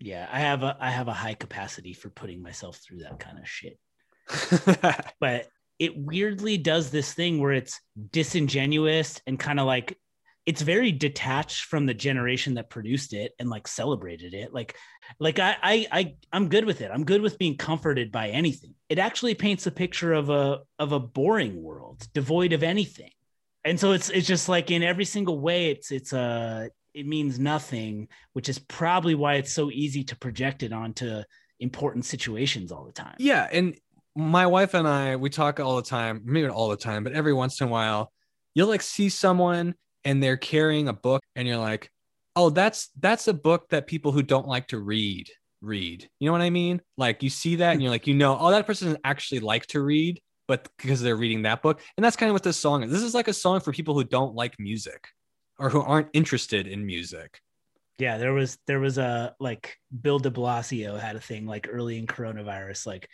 [0.00, 3.38] Yeah, I have a I have a high capacity for putting myself through that kind
[3.38, 3.78] of shit.
[5.20, 5.48] but
[5.78, 7.80] it weirdly does this thing where it's
[8.12, 9.98] disingenuous and kind of like
[10.46, 14.52] it's very detached from the generation that produced it and like celebrated it.
[14.52, 14.76] Like
[15.18, 16.90] like I, I i i'm good with it.
[16.92, 18.74] I'm good with being comforted by anything.
[18.88, 23.10] It actually paints a picture of a of a boring world devoid of anything.
[23.64, 27.38] And so it's it's just like in every single way it's it's a it means
[27.38, 31.22] nothing which is probably why it's so easy to project it onto
[31.58, 33.14] important situations all the time.
[33.18, 33.76] Yeah, and
[34.14, 37.14] my wife and I we talk all the time, maybe not all the time, but
[37.14, 38.12] every once in a while,
[38.54, 39.74] you'll like see someone
[40.04, 41.90] and they're carrying a book and you're like,
[42.36, 45.28] "Oh, that's that's a book that people who don't like to read
[45.60, 46.80] read." You know what I mean?
[46.96, 49.80] Like you see that and you're like, "You know, oh that person actually like to
[49.80, 52.90] read, but because they're reading that book." And that's kind of what this song is.
[52.90, 55.08] This is like a song for people who don't like music
[55.58, 57.40] or who aren't interested in music.
[57.98, 61.98] Yeah, there was there was a like Bill De Blasio had a thing like early
[61.98, 63.08] in coronavirus, like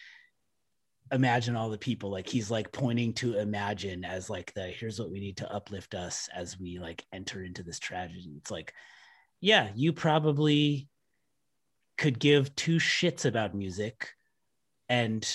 [1.12, 5.10] imagine all the people like he's like pointing to imagine as like the here's what
[5.10, 8.34] we need to uplift us as we like enter into this tragedy.
[8.36, 8.72] It's like,
[9.40, 10.88] yeah, you probably
[11.98, 14.10] could give two shits about music,
[14.88, 15.26] and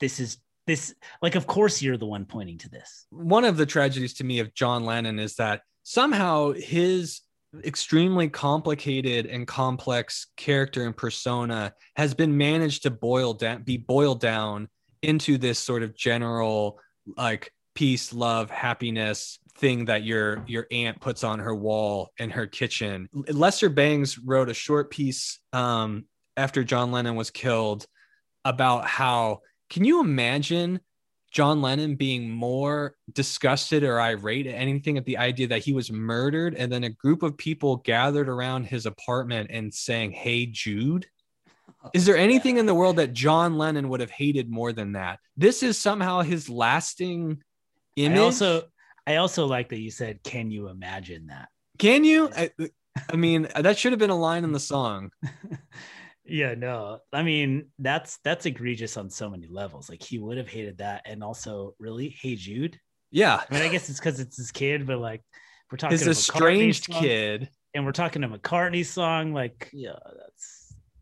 [0.00, 3.06] this is this like of course you're the one pointing to this.
[3.10, 7.20] one of the tragedies to me of John Lennon is that somehow his
[7.64, 14.20] extremely complicated and complex character and persona has been managed to boil down be boiled
[14.20, 14.68] down
[15.04, 16.78] into this sort of general
[17.16, 22.46] like peace love happiness thing that your your aunt puts on her wall in her
[22.46, 26.04] kitchen lester bangs wrote a short piece um
[26.36, 27.86] after john lennon was killed
[28.44, 29.40] about how
[29.70, 30.80] can you imagine
[31.34, 35.90] John Lennon being more disgusted or irate at anything at the idea that he was
[35.90, 41.06] murdered, and then a group of people gathered around his apartment and saying, Hey, Jude?
[41.92, 45.20] Is there anything in the world that John Lennon would have hated more than that?
[45.36, 47.42] This is somehow his lasting
[47.96, 48.18] image.
[48.18, 48.62] I also
[49.06, 51.48] I also like that you said, "Can you imagine that?"
[51.78, 52.30] Can you?
[52.36, 52.50] I,
[53.10, 55.10] I mean, that should have been a line in the song.
[56.24, 59.90] yeah, no, I mean that's that's egregious on so many levels.
[59.90, 62.78] Like he would have hated that, and also really, hey Jude.
[63.14, 63.40] Yeah.
[63.48, 65.22] I mean, I guess it's because it's his kid, but like
[65.70, 67.48] we're talking His a estranged kid.
[67.72, 69.32] and we're talking a McCartney song.
[69.32, 70.53] Like, yeah, that's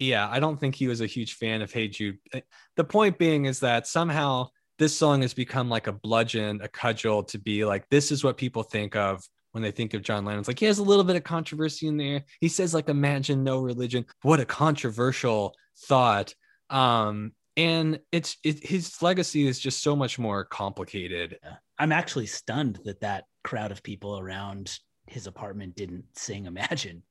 [0.03, 2.19] Yeah, I don't think he was a huge fan of Hey Jude.
[2.35, 2.41] Uh,
[2.77, 4.49] The point being is that somehow
[4.79, 8.37] this song has become like a bludgeon, a cudgel to be like, this is what
[8.37, 9.23] people think of
[9.53, 10.41] when they think of John Lennon.
[10.41, 12.25] It's like he has a little bit of controversy in there.
[12.41, 14.05] He says like imagine no religion.
[14.23, 16.35] What a controversial thought.
[16.69, 21.39] Um, and it's it, his legacy is just so much more complicated.
[21.79, 27.03] I'm actually stunned that that crowd of people around his apartment didn't sing Imagine.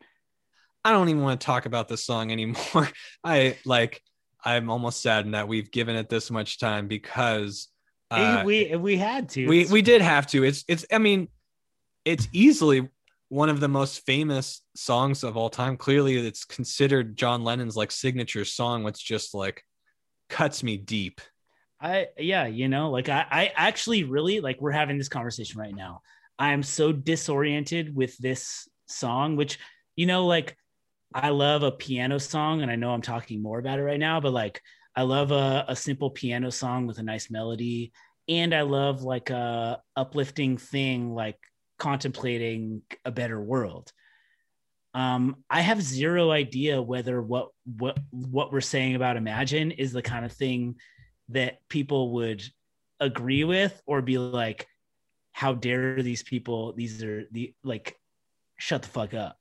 [0.84, 2.90] I don't even want to talk about this song anymore.
[3.24, 4.02] I like
[4.44, 7.68] I'm almost saddened that we've given it this much time because
[8.10, 9.48] uh, we we had to.
[9.48, 10.44] we we did have to.
[10.44, 11.28] It's it's I mean,
[12.06, 12.90] it's easily
[13.30, 15.78] one of the most famous songs of all time.
[15.78, 19.64] Clearly, it's considered John Lennon's like signature song, which just like
[20.30, 21.22] cuts me deep.
[21.80, 25.76] I yeah, you know, like I I actually really like we're having this conversation right
[25.76, 26.02] now.
[26.40, 29.60] I am so disoriented with this song, which
[29.96, 30.58] you know, like
[31.14, 34.20] I love a piano song, and I know I'm talking more about it right now,
[34.22, 34.62] but like
[34.96, 37.92] I love a, a simple piano song with a nice melody,
[38.28, 41.38] and I love like a uplifting thing like
[41.80, 43.92] contemplating a better world.
[44.94, 50.02] Um, I have zero idea whether what what what we're saying about Imagine is the
[50.02, 50.76] kind of thing
[51.30, 52.44] that people would
[53.00, 54.68] agree with or be like,
[55.32, 56.74] how dare these people?
[56.74, 57.98] These are the like,
[58.58, 59.41] shut the fuck up.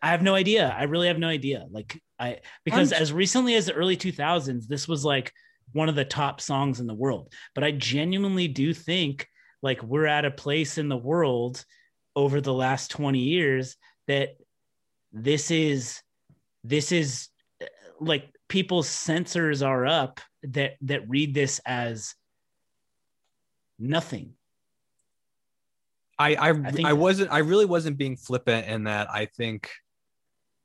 [0.00, 0.74] I have no idea.
[0.76, 1.66] I really have no idea.
[1.70, 5.32] Like I because I'm- as recently as the early 2000s, this was like
[5.72, 7.32] one of the top songs in the world.
[7.54, 9.26] But I genuinely do think
[9.62, 11.64] like we're at a place in the world
[12.14, 13.76] over the last 20 years
[14.06, 14.30] that
[15.12, 16.00] this is
[16.64, 17.28] this is
[17.62, 17.66] uh,
[18.00, 22.14] like people's sensors are up that that read this as
[23.78, 24.32] nothing
[26.18, 29.70] I I, I, think- wasn't I really wasn't being flippant in that I think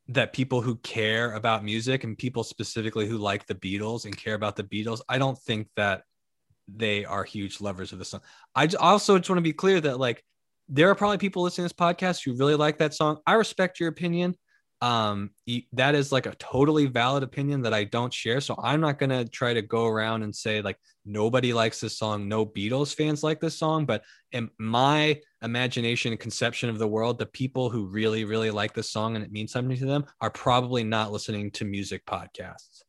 [0.10, 4.34] that people who care about music and people specifically who like the Beatles and care
[4.34, 6.04] about the Beatles, I don't think that
[6.68, 8.22] they are huge lovers of the song.
[8.56, 10.24] I also just want to be clear that like
[10.70, 13.20] there are probably people listening to this podcast who really like that song.
[13.26, 14.36] I respect your opinion.
[14.82, 15.30] Um,
[15.72, 18.42] that is like a totally valid opinion that I don't share.
[18.42, 22.28] So I'm not gonna try to go around and say like nobody likes this song,
[22.28, 23.86] no Beatles fans like this song.
[23.86, 28.74] But in my imagination and conception of the world, the people who really, really like
[28.74, 32.84] this song and it means something to them are probably not listening to music podcasts.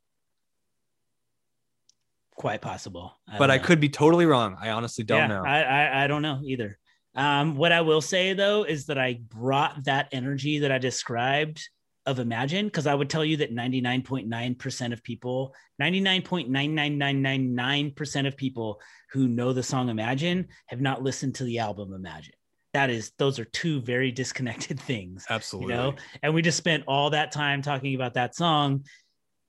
[2.36, 3.62] quite possible but I know.
[3.62, 4.56] could be totally wrong.
[4.60, 5.44] I honestly don't yeah, know.
[5.44, 6.78] I, I I don't know either.
[7.14, 11.68] Um, what I will say though is that I brought that energy that I described
[12.06, 18.78] of Imagine because I would tell you that 99.9% of people, 99.99999% of people
[19.12, 22.34] who know the song Imagine have not listened to the album Imagine.
[22.74, 25.72] That is, those are two very disconnected things Absolutely.
[25.72, 25.94] you know?
[26.22, 28.84] And we just spent all that time talking about that song.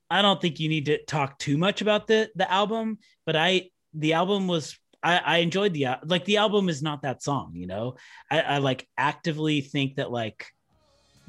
[0.08, 3.68] I don't think you need to talk too much about the the album but i
[3.92, 7.66] the album was i i enjoyed the like the album is not that song you
[7.66, 7.96] know?
[8.30, 10.46] I, I like actively think that like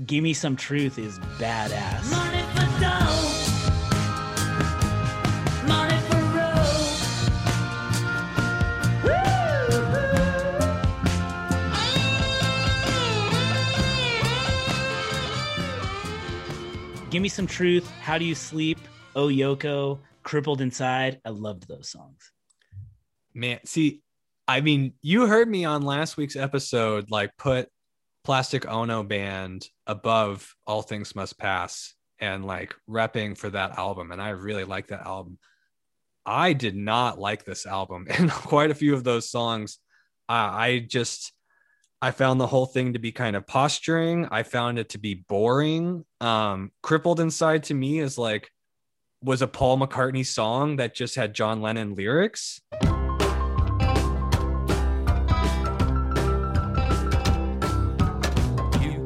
[0.06, 2.12] give me some truth is badass.
[2.12, 2.37] Money
[17.18, 18.80] give me some truth how do you sleep
[19.16, 22.32] oh yoko crippled inside i loved those songs
[23.38, 24.02] Man, see,
[24.48, 27.70] I mean, you heard me on last week's episode, like put
[28.24, 34.12] Plastic Ono Band above All Things Must Pass and like repping for that album.
[34.12, 35.38] And I really like that album.
[36.26, 39.78] I did not like this album and quite a few of those songs.
[40.28, 41.32] Uh, I just,
[42.00, 44.28] I found the whole thing to be kind of posturing.
[44.30, 46.06] I found it to be boring.
[46.22, 48.52] Um, Crippled Inside to me is like,
[49.24, 52.62] was a Paul McCartney song that just had John Lennon lyrics.
[52.84, 52.88] You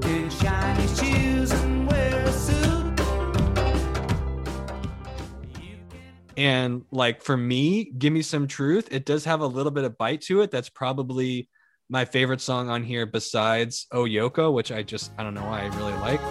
[0.01, 2.99] can shine shoes and wear a suit.
[5.61, 8.89] You can And like for me, give me some truth.
[8.91, 10.51] It does have a little bit of bite to it.
[10.51, 11.47] That's probably
[11.91, 15.63] my favorite song on here besides Oh Yoko, which I just I don't know why
[15.63, 16.21] I really like.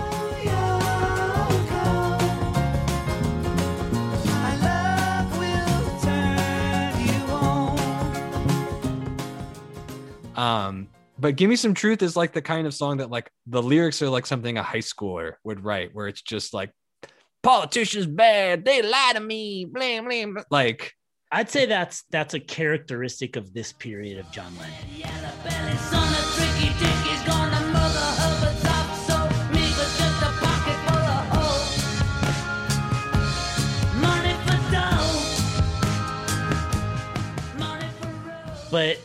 [10.35, 10.89] Um,
[11.19, 14.01] but give me some truth is like the kind of song that like the lyrics
[14.01, 16.73] are like something a high schooler would write, where it's just like
[17.43, 20.33] politicians bad, they lie to me, blam blam.
[20.33, 20.95] blah." Like
[21.33, 24.75] i'd say that's that's a characteristic of this period of john lennon.
[38.71, 39.01] But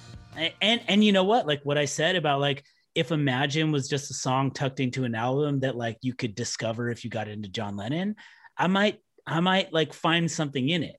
[0.62, 1.48] and and you know what?
[1.48, 2.64] Like what i said about like
[2.96, 6.90] if imagine was just a song tucked into an album that like you could discover
[6.90, 8.16] if you got into john lennon
[8.58, 10.96] i might i might like find something in it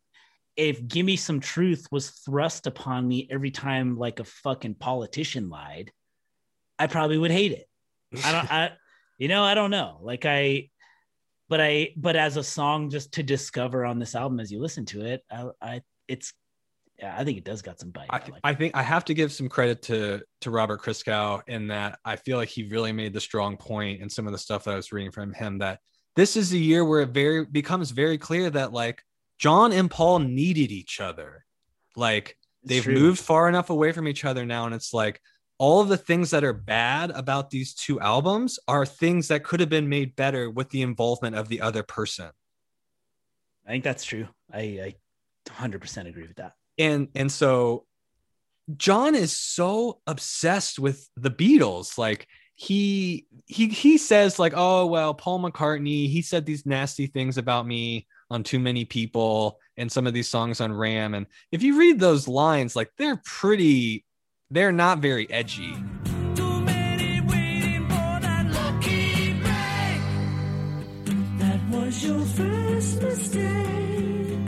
[0.57, 5.49] if give me some truth was thrust upon me every time like a fucking politician
[5.49, 5.93] lied
[6.79, 7.69] i probably would hate it.
[8.25, 8.73] I don't i
[9.19, 9.99] you know i don't know.
[10.03, 10.71] Like i
[11.49, 14.85] but i but as a song just to discover on this album as you listen
[14.87, 16.33] to it i, I it's
[16.99, 18.09] yeah i think it does got some bite.
[18.11, 21.43] I, I like I think I have to give some credit to to Robert Christgau
[21.47, 24.39] in that I feel like he really made the strong point in some of the
[24.39, 25.81] stuff that I was reading from him that
[26.15, 29.03] this is a year where it very becomes very clear that like
[29.39, 31.45] John and Paul needed each other.
[31.97, 35.21] Like they've moved far enough away from each other now and it's like
[35.59, 39.61] all of the things that are bad about these two albums are things that could
[39.61, 42.29] have been made better with the involvement of the other person.
[43.67, 44.29] I think that's true.
[44.53, 44.95] I, I
[45.49, 46.53] 100% agree with that.
[46.79, 47.85] and and so
[48.77, 52.27] john is so obsessed with the beatles like
[52.57, 57.65] he he he says like oh well paul mccartney he said these nasty things about
[57.67, 61.79] me on too many people and some of these songs on ram and if you
[61.79, 64.05] read those lines like they're pretty
[64.51, 65.75] they're not very edgy
[66.35, 70.01] Too many waiting for that lucky break.
[71.39, 74.39] That was your first mistake.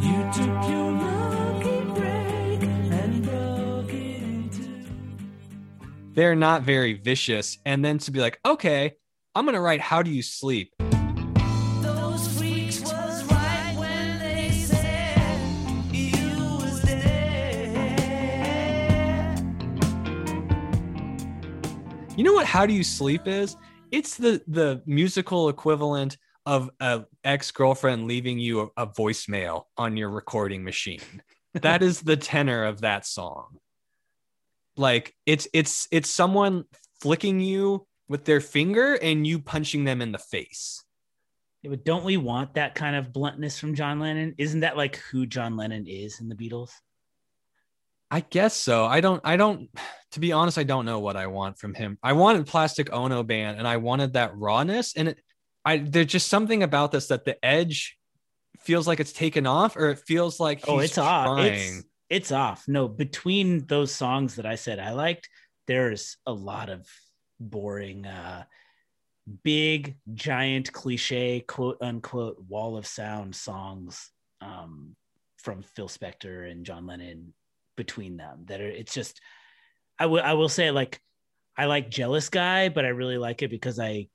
[0.00, 4.68] You took your lucky break and broke it into.
[6.14, 8.94] they're not very vicious and then to be like okay
[9.34, 10.72] i'm gonna write how do you sleep
[22.18, 23.56] You know what How Do You Sleep is?
[23.92, 30.10] It's the the musical equivalent of a ex-girlfriend leaving you a, a voicemail on your
[30.10, 31.22] recording machine.
[31.54, 33.60] that is the tenor of that song.
[34.76, 36.64] Like it's it's it's someone
[37.00, 40.82] flicking you with their finger and you punching them in the face.
[41.62, 44.34] Yeah, but don't we want that kind of bluntness from John Lennon?
[44.38, 46.72] Isn't that like who John Lennon is in the Beatles?
[48.10, 48.84] I guess so.
[48.84, 49.68] I don't I don't
[50.12, 51.98] to be honest, I don't know what I want from him.
[52.02, 55.20] I wanted Plastic Ono band and I wanted that rawness and it
[55.64, 57.98] I there's just something about this that the edge
[58.60, 61.38] feels like it's taken off or it feels like Oh, it's off.
[61.40, 62.64] It's, it's off.
[62.66, 65.28] No, between those songs that I said I liked,
[65.66, 66.86] there's a lot of
[67.38, 68.44] boring, uh,
[69.42, 74.96] big, giant, cliche, quote unquote, wall of sound songs um,
[75.36, 77.34] from Phil Spector and John Lennon
[77.78, 78.44] between them.
[78.48, 79.22] That are, it's just,
[79.98, 81.00] I will, I will say, like,
[81.56, 84.08] I like Jealous Guy, but I really like it because I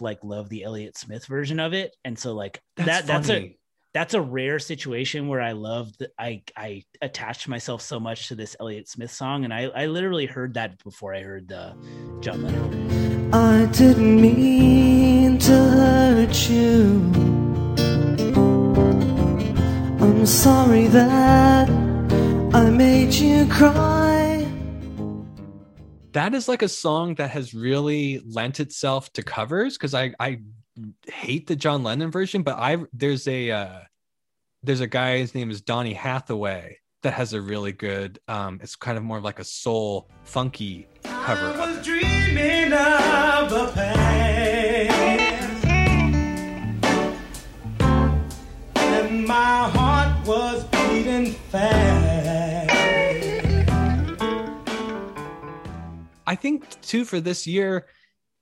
[0.00, 3.56] like love the Elliott Smith version of it, and so like That's that, that's a
[3.92, 8.34] that's a rare situation where I love that I I attached myself so much to
[8.34, 11.74] this Elliott Smith song, and I I literally heard that before I heard the
[12.20, 13.34] John Lennon.
[13.34, 17.12] I didn't mean to hurt you.
[20.00, 21.85] I'm sorry that
[22.76, 24.46] made you cry.
[26.12, 30.40] that is like a song that has really lent itself to covers because I I
[31.06, 33.80] hate the John Lennon version, but I there's a uh,
[34.62, 38.76] there's a guy his name is Donny Hathaway that has a really good um it's
[38.76, 41.84] kind of more like a soul funky cover of it.
[41.84, 45.66] dreaming of past.
[48.76, 51.95] And my heart was beating fast.
[56.26, 57.86] I think too for this year,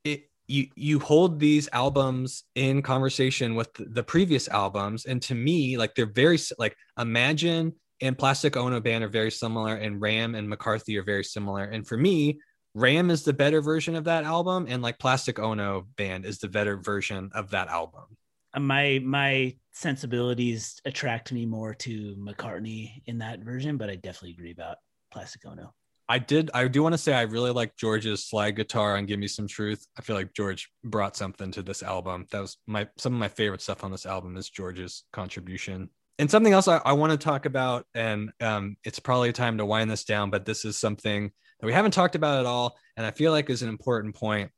[0.05, 5.35] it you you hold these albums in conversation with the, the previous albums, and to
[5.35, 10.35] me, like they're very like Imagine and Plastic Ono Band are very similar, and Ram
[10.35, 11.65] and McCartney are very similar.
[11.65, 12.41] And for me,
[12.75, 16.49] Ram is the better version of that album, and like Plastic Ono Band is the
[16.49, 18.05] better version of that album.
[18.53, 24.33] Uh, My my sensibilities attract me more to McCartney in that version, but I definitely
[24.33, 24.79] agree about
[25.13, 25.73] Plastic Ono.
[26.09, 26.51] I did.
[26.53, 29.49] I do want to say I really like George's slide guitar on "Give Me Some
[29.49, 32.27] Truth." I feel like George brought something to this album.
[32.31, 35.89] That was my some of my favorite stuff on this album is George's contribution.
[36.19, 39.67] And something else I, I want to talk about, and um, it's probably time to
[39.67, 43.07] wind this down, but this is something that we haven't talked about at all, and
[43.07, 44.51] I feel like is an important point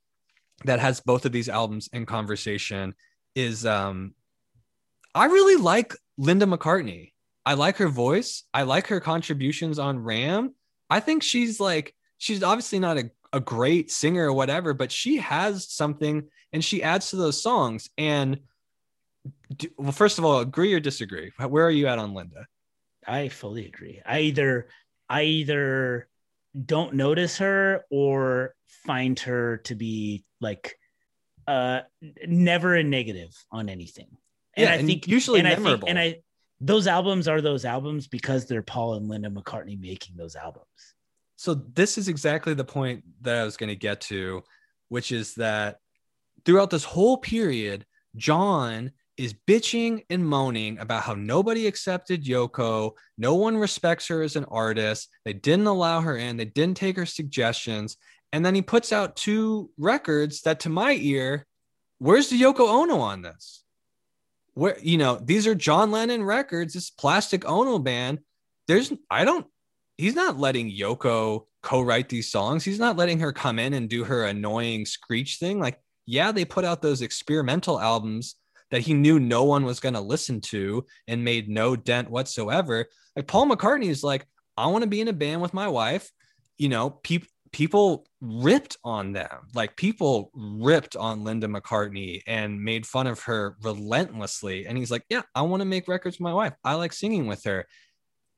[0.64, 2.94] that has both of these albums in conversation.
[3.36, 4.14] Is um,
[5.14, 7.12] I really like Linda McCartney.
[7.44, 8.43] I like her voice.
[8.52, 10.55] I like her contributions on Ram.
[10.90, 15.16] I think she's like she's obviously not a, a great singer or whatever, but she
[15.18, 17.90] has something and she adds to those songs.
[17.98, 18.40] And
[19.54, 21.32] do, well, first of all, agree or disagree?
[21.38, 22.46] Where are you at on Linda?
[23.06, 24.00] I fully agree.
[24.04, 24.68] I either
[25.08, 26.08] I either
[26.64, 28.54] don't notice her or
[28.84, 30.78] find her to be like
[31.46, 31.80] uh
[32.26, 34.08] never a negative on anything.
[34.56, 35.88] And Yeah, I and think usually and I think, memorable.
[35.88, 36.16] and I
[36.60, 40.66] those albums are those albums because they're Paul and Linda McCartney making those albums.
[41.36, 44.42] So this is exactly the point that I was going to get to,
[44.88, 45.78] which is that
[46.44, 47.84] throughout this whole period,
[48.16, 54.36] John is bitching and moaning about how nobody accepted Yoko, no one respects her as
[54.36, 57.96] an artist, they didn't allow her in, they didn't take her suggestions,
[58.32, 61.46] and then he puts out two records that to my ear,
[61.98, 63.64] where's the Yoko Ono on this?
[64.56, 68.18] Where you know, these are John Lennon records, this Plastic Ono band.
[68.66, 69.46] There's I don't
[69.96, 72.64] he's not letting Yoko co-write these songs.
[72.64, 75.58] He's not letting her come in and do her annoying screech thing.
[75.58, 78.36] Like, yeah, they put out those experimental albums
[78.70, 82.86] that he knew no one was going to listen to and made no dent whatsoever.
[83.14, 84.26] Like Paul McCartney is like,
[84.56, 86.10] I want to be in a band with my wife.
[86.56, 89.48] You know, people people ripped on them.
[89.54, 94.66] Like people ripped on Linda McCartney and made fun of her relentlessly.
[94.66, 96.52] And he's like, Yeah, I want to make records with my wife.
[96.62, 97.66] I like singing with her.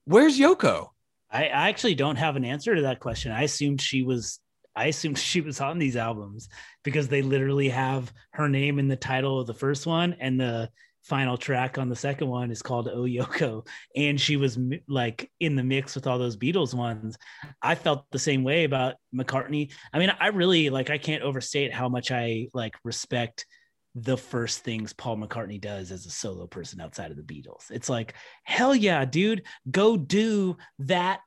[0.04, 0.90] Where's Yoko?
[1.32, 3.32] I, I actually don't have an answer to that question.
[3.32, 4.38] I assumed she was
[4.76, 6.48] I assumed she was on these albums
[6.84, 10.70] because they literally have her name in the title of the first one and the
[11.04, 13.66] final track on the second one is called Oh Yoko
[13.96, 14.58] and she was
[14.88, 17.16] like in the mix with all those Beatles ones.
[17.62, 19.72] I felt the same way about McCartney.
[19.92, 23.46] I mean, I really like I can't overstate how much I like respect
[23.94, 27.70] the first things Paul McCartney does as a solo person outside of the Beatles.
[27.70, 28.14] It's like,
[28.44, 31.20] hell yeah, dude, go do that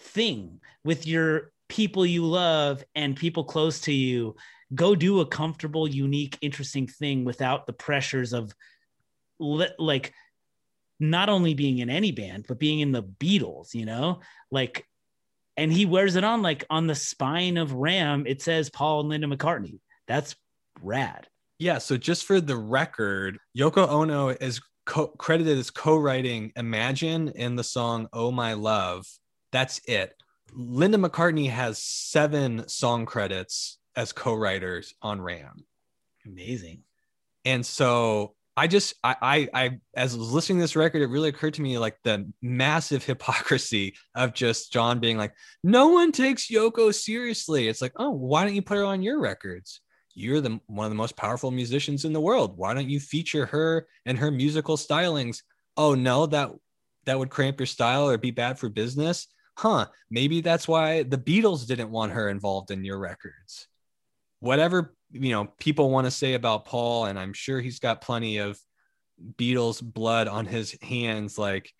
[0.00, 4.36] thing with your people you love and people close to you.
[4.74, 8.52] Go do a comfortable, unique, interesting thing without the pressures of
[9.38, 10.12] li- like
[11.00, 14.20] not only being in any band, but being in the Beatles, you know?
[14.50, 14.86] Like,
[15.56, 19.08] and he wears it on like on the spine of Ram, it says Paul and
[19.08, 19.80] Linda McCartney.
[20.06, 20.34] That's
[20.82, 21.26] rad.
[21.58, 21.78] Yeah.
[21.78, 27.64] So just for the record, Yoko Ono is co- credited as co-writing "Imagine" in the
[27.64, 29.06] song "Oh My Love."
[29.50, 30.14] That's it.
[30.54, 35.64] Linda McCartney has seven song credits as co-writers on Ram,
[36.24, 36.84] Amazing.
[37.44, 41.10] and so I just I I, I as I was listening to this record, it
[41.10, 45.32] really occurred to me like the massive hypocrisy of just John being like,
[45.62, 47.68] no one takes Yoko seriously.
[47.68, 49.80] It's like, oh, why don't you put her on your records?
[50.12, 52.58] You're the one of the most powerful musicians in the world.
[52.58, 55.42] Why don't you feature her and her musical stylings?
[55.76, 56.50] Oh no, that
[57.06, 59.28] that would cramp your style or be bad for business.
[59.56, 59.86] Huh?
[60.10, 63.68] Maybe that's why the Beatles didn't want her involved in your records.
[64.40, 68.38] Whatever you know, people want to say about Paul, and I'm sure he's got plenty
[68.38, 68.58] of
[69.36, 71.38] Beatles blood on his hands.
[71.38, 71.72] Like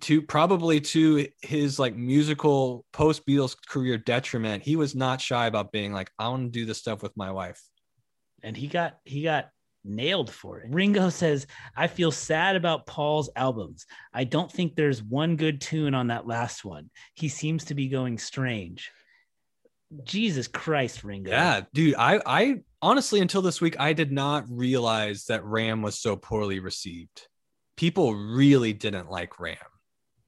[0.00, 5.72] to probably to his like musical post Beatles career detriment, he was not shy about
[5.72, 7.60] being like, I want to do this stuff with my wife.
[8.42, 9.50] and he got he got
[9.84, 10.70] nailed for it.
[10.72, 11.46] Ringo says,
[11.76, 13.86] "I feel sad about Paul's albums.
[14.12, 16.90] I don't think there's one good tune on that last one.
[17.14, 18.90] He seems to be going strange."
[20.02, 21.30] Jesus Christ, Ringo.
[21.30, 21.94] Yeah, dude.
[21.96, 26.58] I I honestly until this week I did not realize that Ram was so poorly
[26.58, 27.28] received.
[27.76, 29.56] People really didn't like Ram.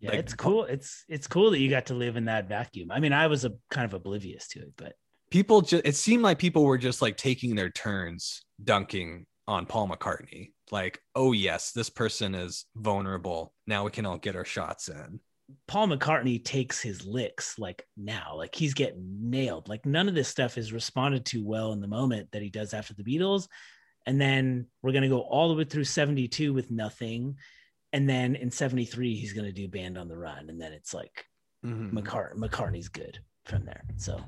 [0.00, 0.64] Yeah, Like, it's cool.
[0.64, 2.90] It's it's cool that you got to live in that vacuum.
[2.90, 4.94] I mean, I was a kind of oblivious to it, but
[5.30, 9.88] People just it seemed like people were just like taking their turns dunking on Paul
[9.88, 10.52] McCartney.
[10.70, 13.52] Like, oh yes, this person is vulnerable.
[13.66, 15.20] Now we can all get our shots in.
[15.68, 19.68] Paul McCartney takes his licks like now, like he's getting nailed.
[19.68, 22.74] Like none of this stuff is responded to well in the moment that he does
[22.74, 23.48] after the Beatles.
[24.06, 27.36] And then we're going to go all the way through 72 with nothing.
[27.92, 30.48] And then in 73, he's going to do Band on the Run.
[30.48, 31.24] And then it's like
[31.64, 31.92] Mhm.
[31.92, 33.84] McCart- McCartney's good from there.
[33.96, 34.20] So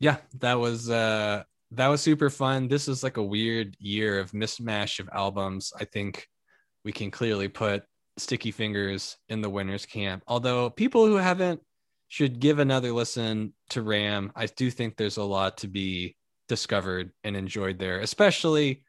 [0.00, 4.32] yeah that was uh that was super fun this is like a weird year of
[4.32, 6.28] mismatch of albums i think
[6.84, 7.84] we can clearly put
[8.16, 11.60] sticky fingers in the winners camp although people who haven't
[12.08, 16.16] should give another listen to ram i do think there's a lot to be
[16.48, 18.84] discovered and enjoyed there especially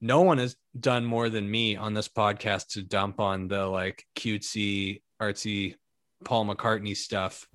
[0.00, 4.04] no one has done more than me on this podcast to dump on the like
[4.16, 5.74] cutesy artsy
[6.24, 7.46] paul mccartney stuff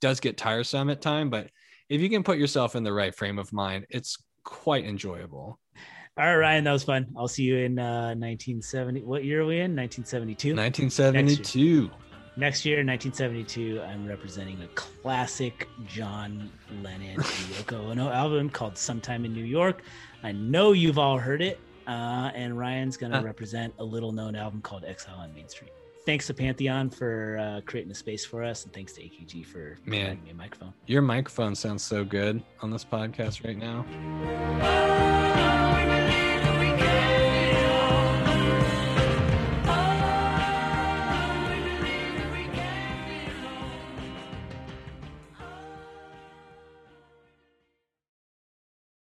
[0.00, 1.48] does get tiresome at time, but
[1.88, 5.58] if you can put yourself in the right frame of mind, it's quite enjoyable.
[6.18, 7.06] All right, Ryan, that was fun.
[7.16, 9.02] I'll see you in uh 1970.
[9.02, 9.76] What year are we in?
[9.76, 10.54] 1972.
[10.54, 11.90] 1972.
[12.38, 16.50] Next year, 1972, I'm representing a classic John
[16.82, 19.82] Lennon and Yoko Ono album called Sometime in New York.
[20.22, 21.58] I know you've all heard it.
[21.86, 23.22] uh, and Ryan's gonna Huh.
[23.24, 25.70] represent a little known album called Exile on Main Street.
[26.04, 29.78] Thanks to Pantheon for uh, creating a space for us, and thanks to AKG for
[29.86, 30.00] Man.
[30.18, 30.74] providing me a microphone.
[30.86, 33.86] Your microphone sounds so good on this podcast right now.
[34.62, 36.05] Oh,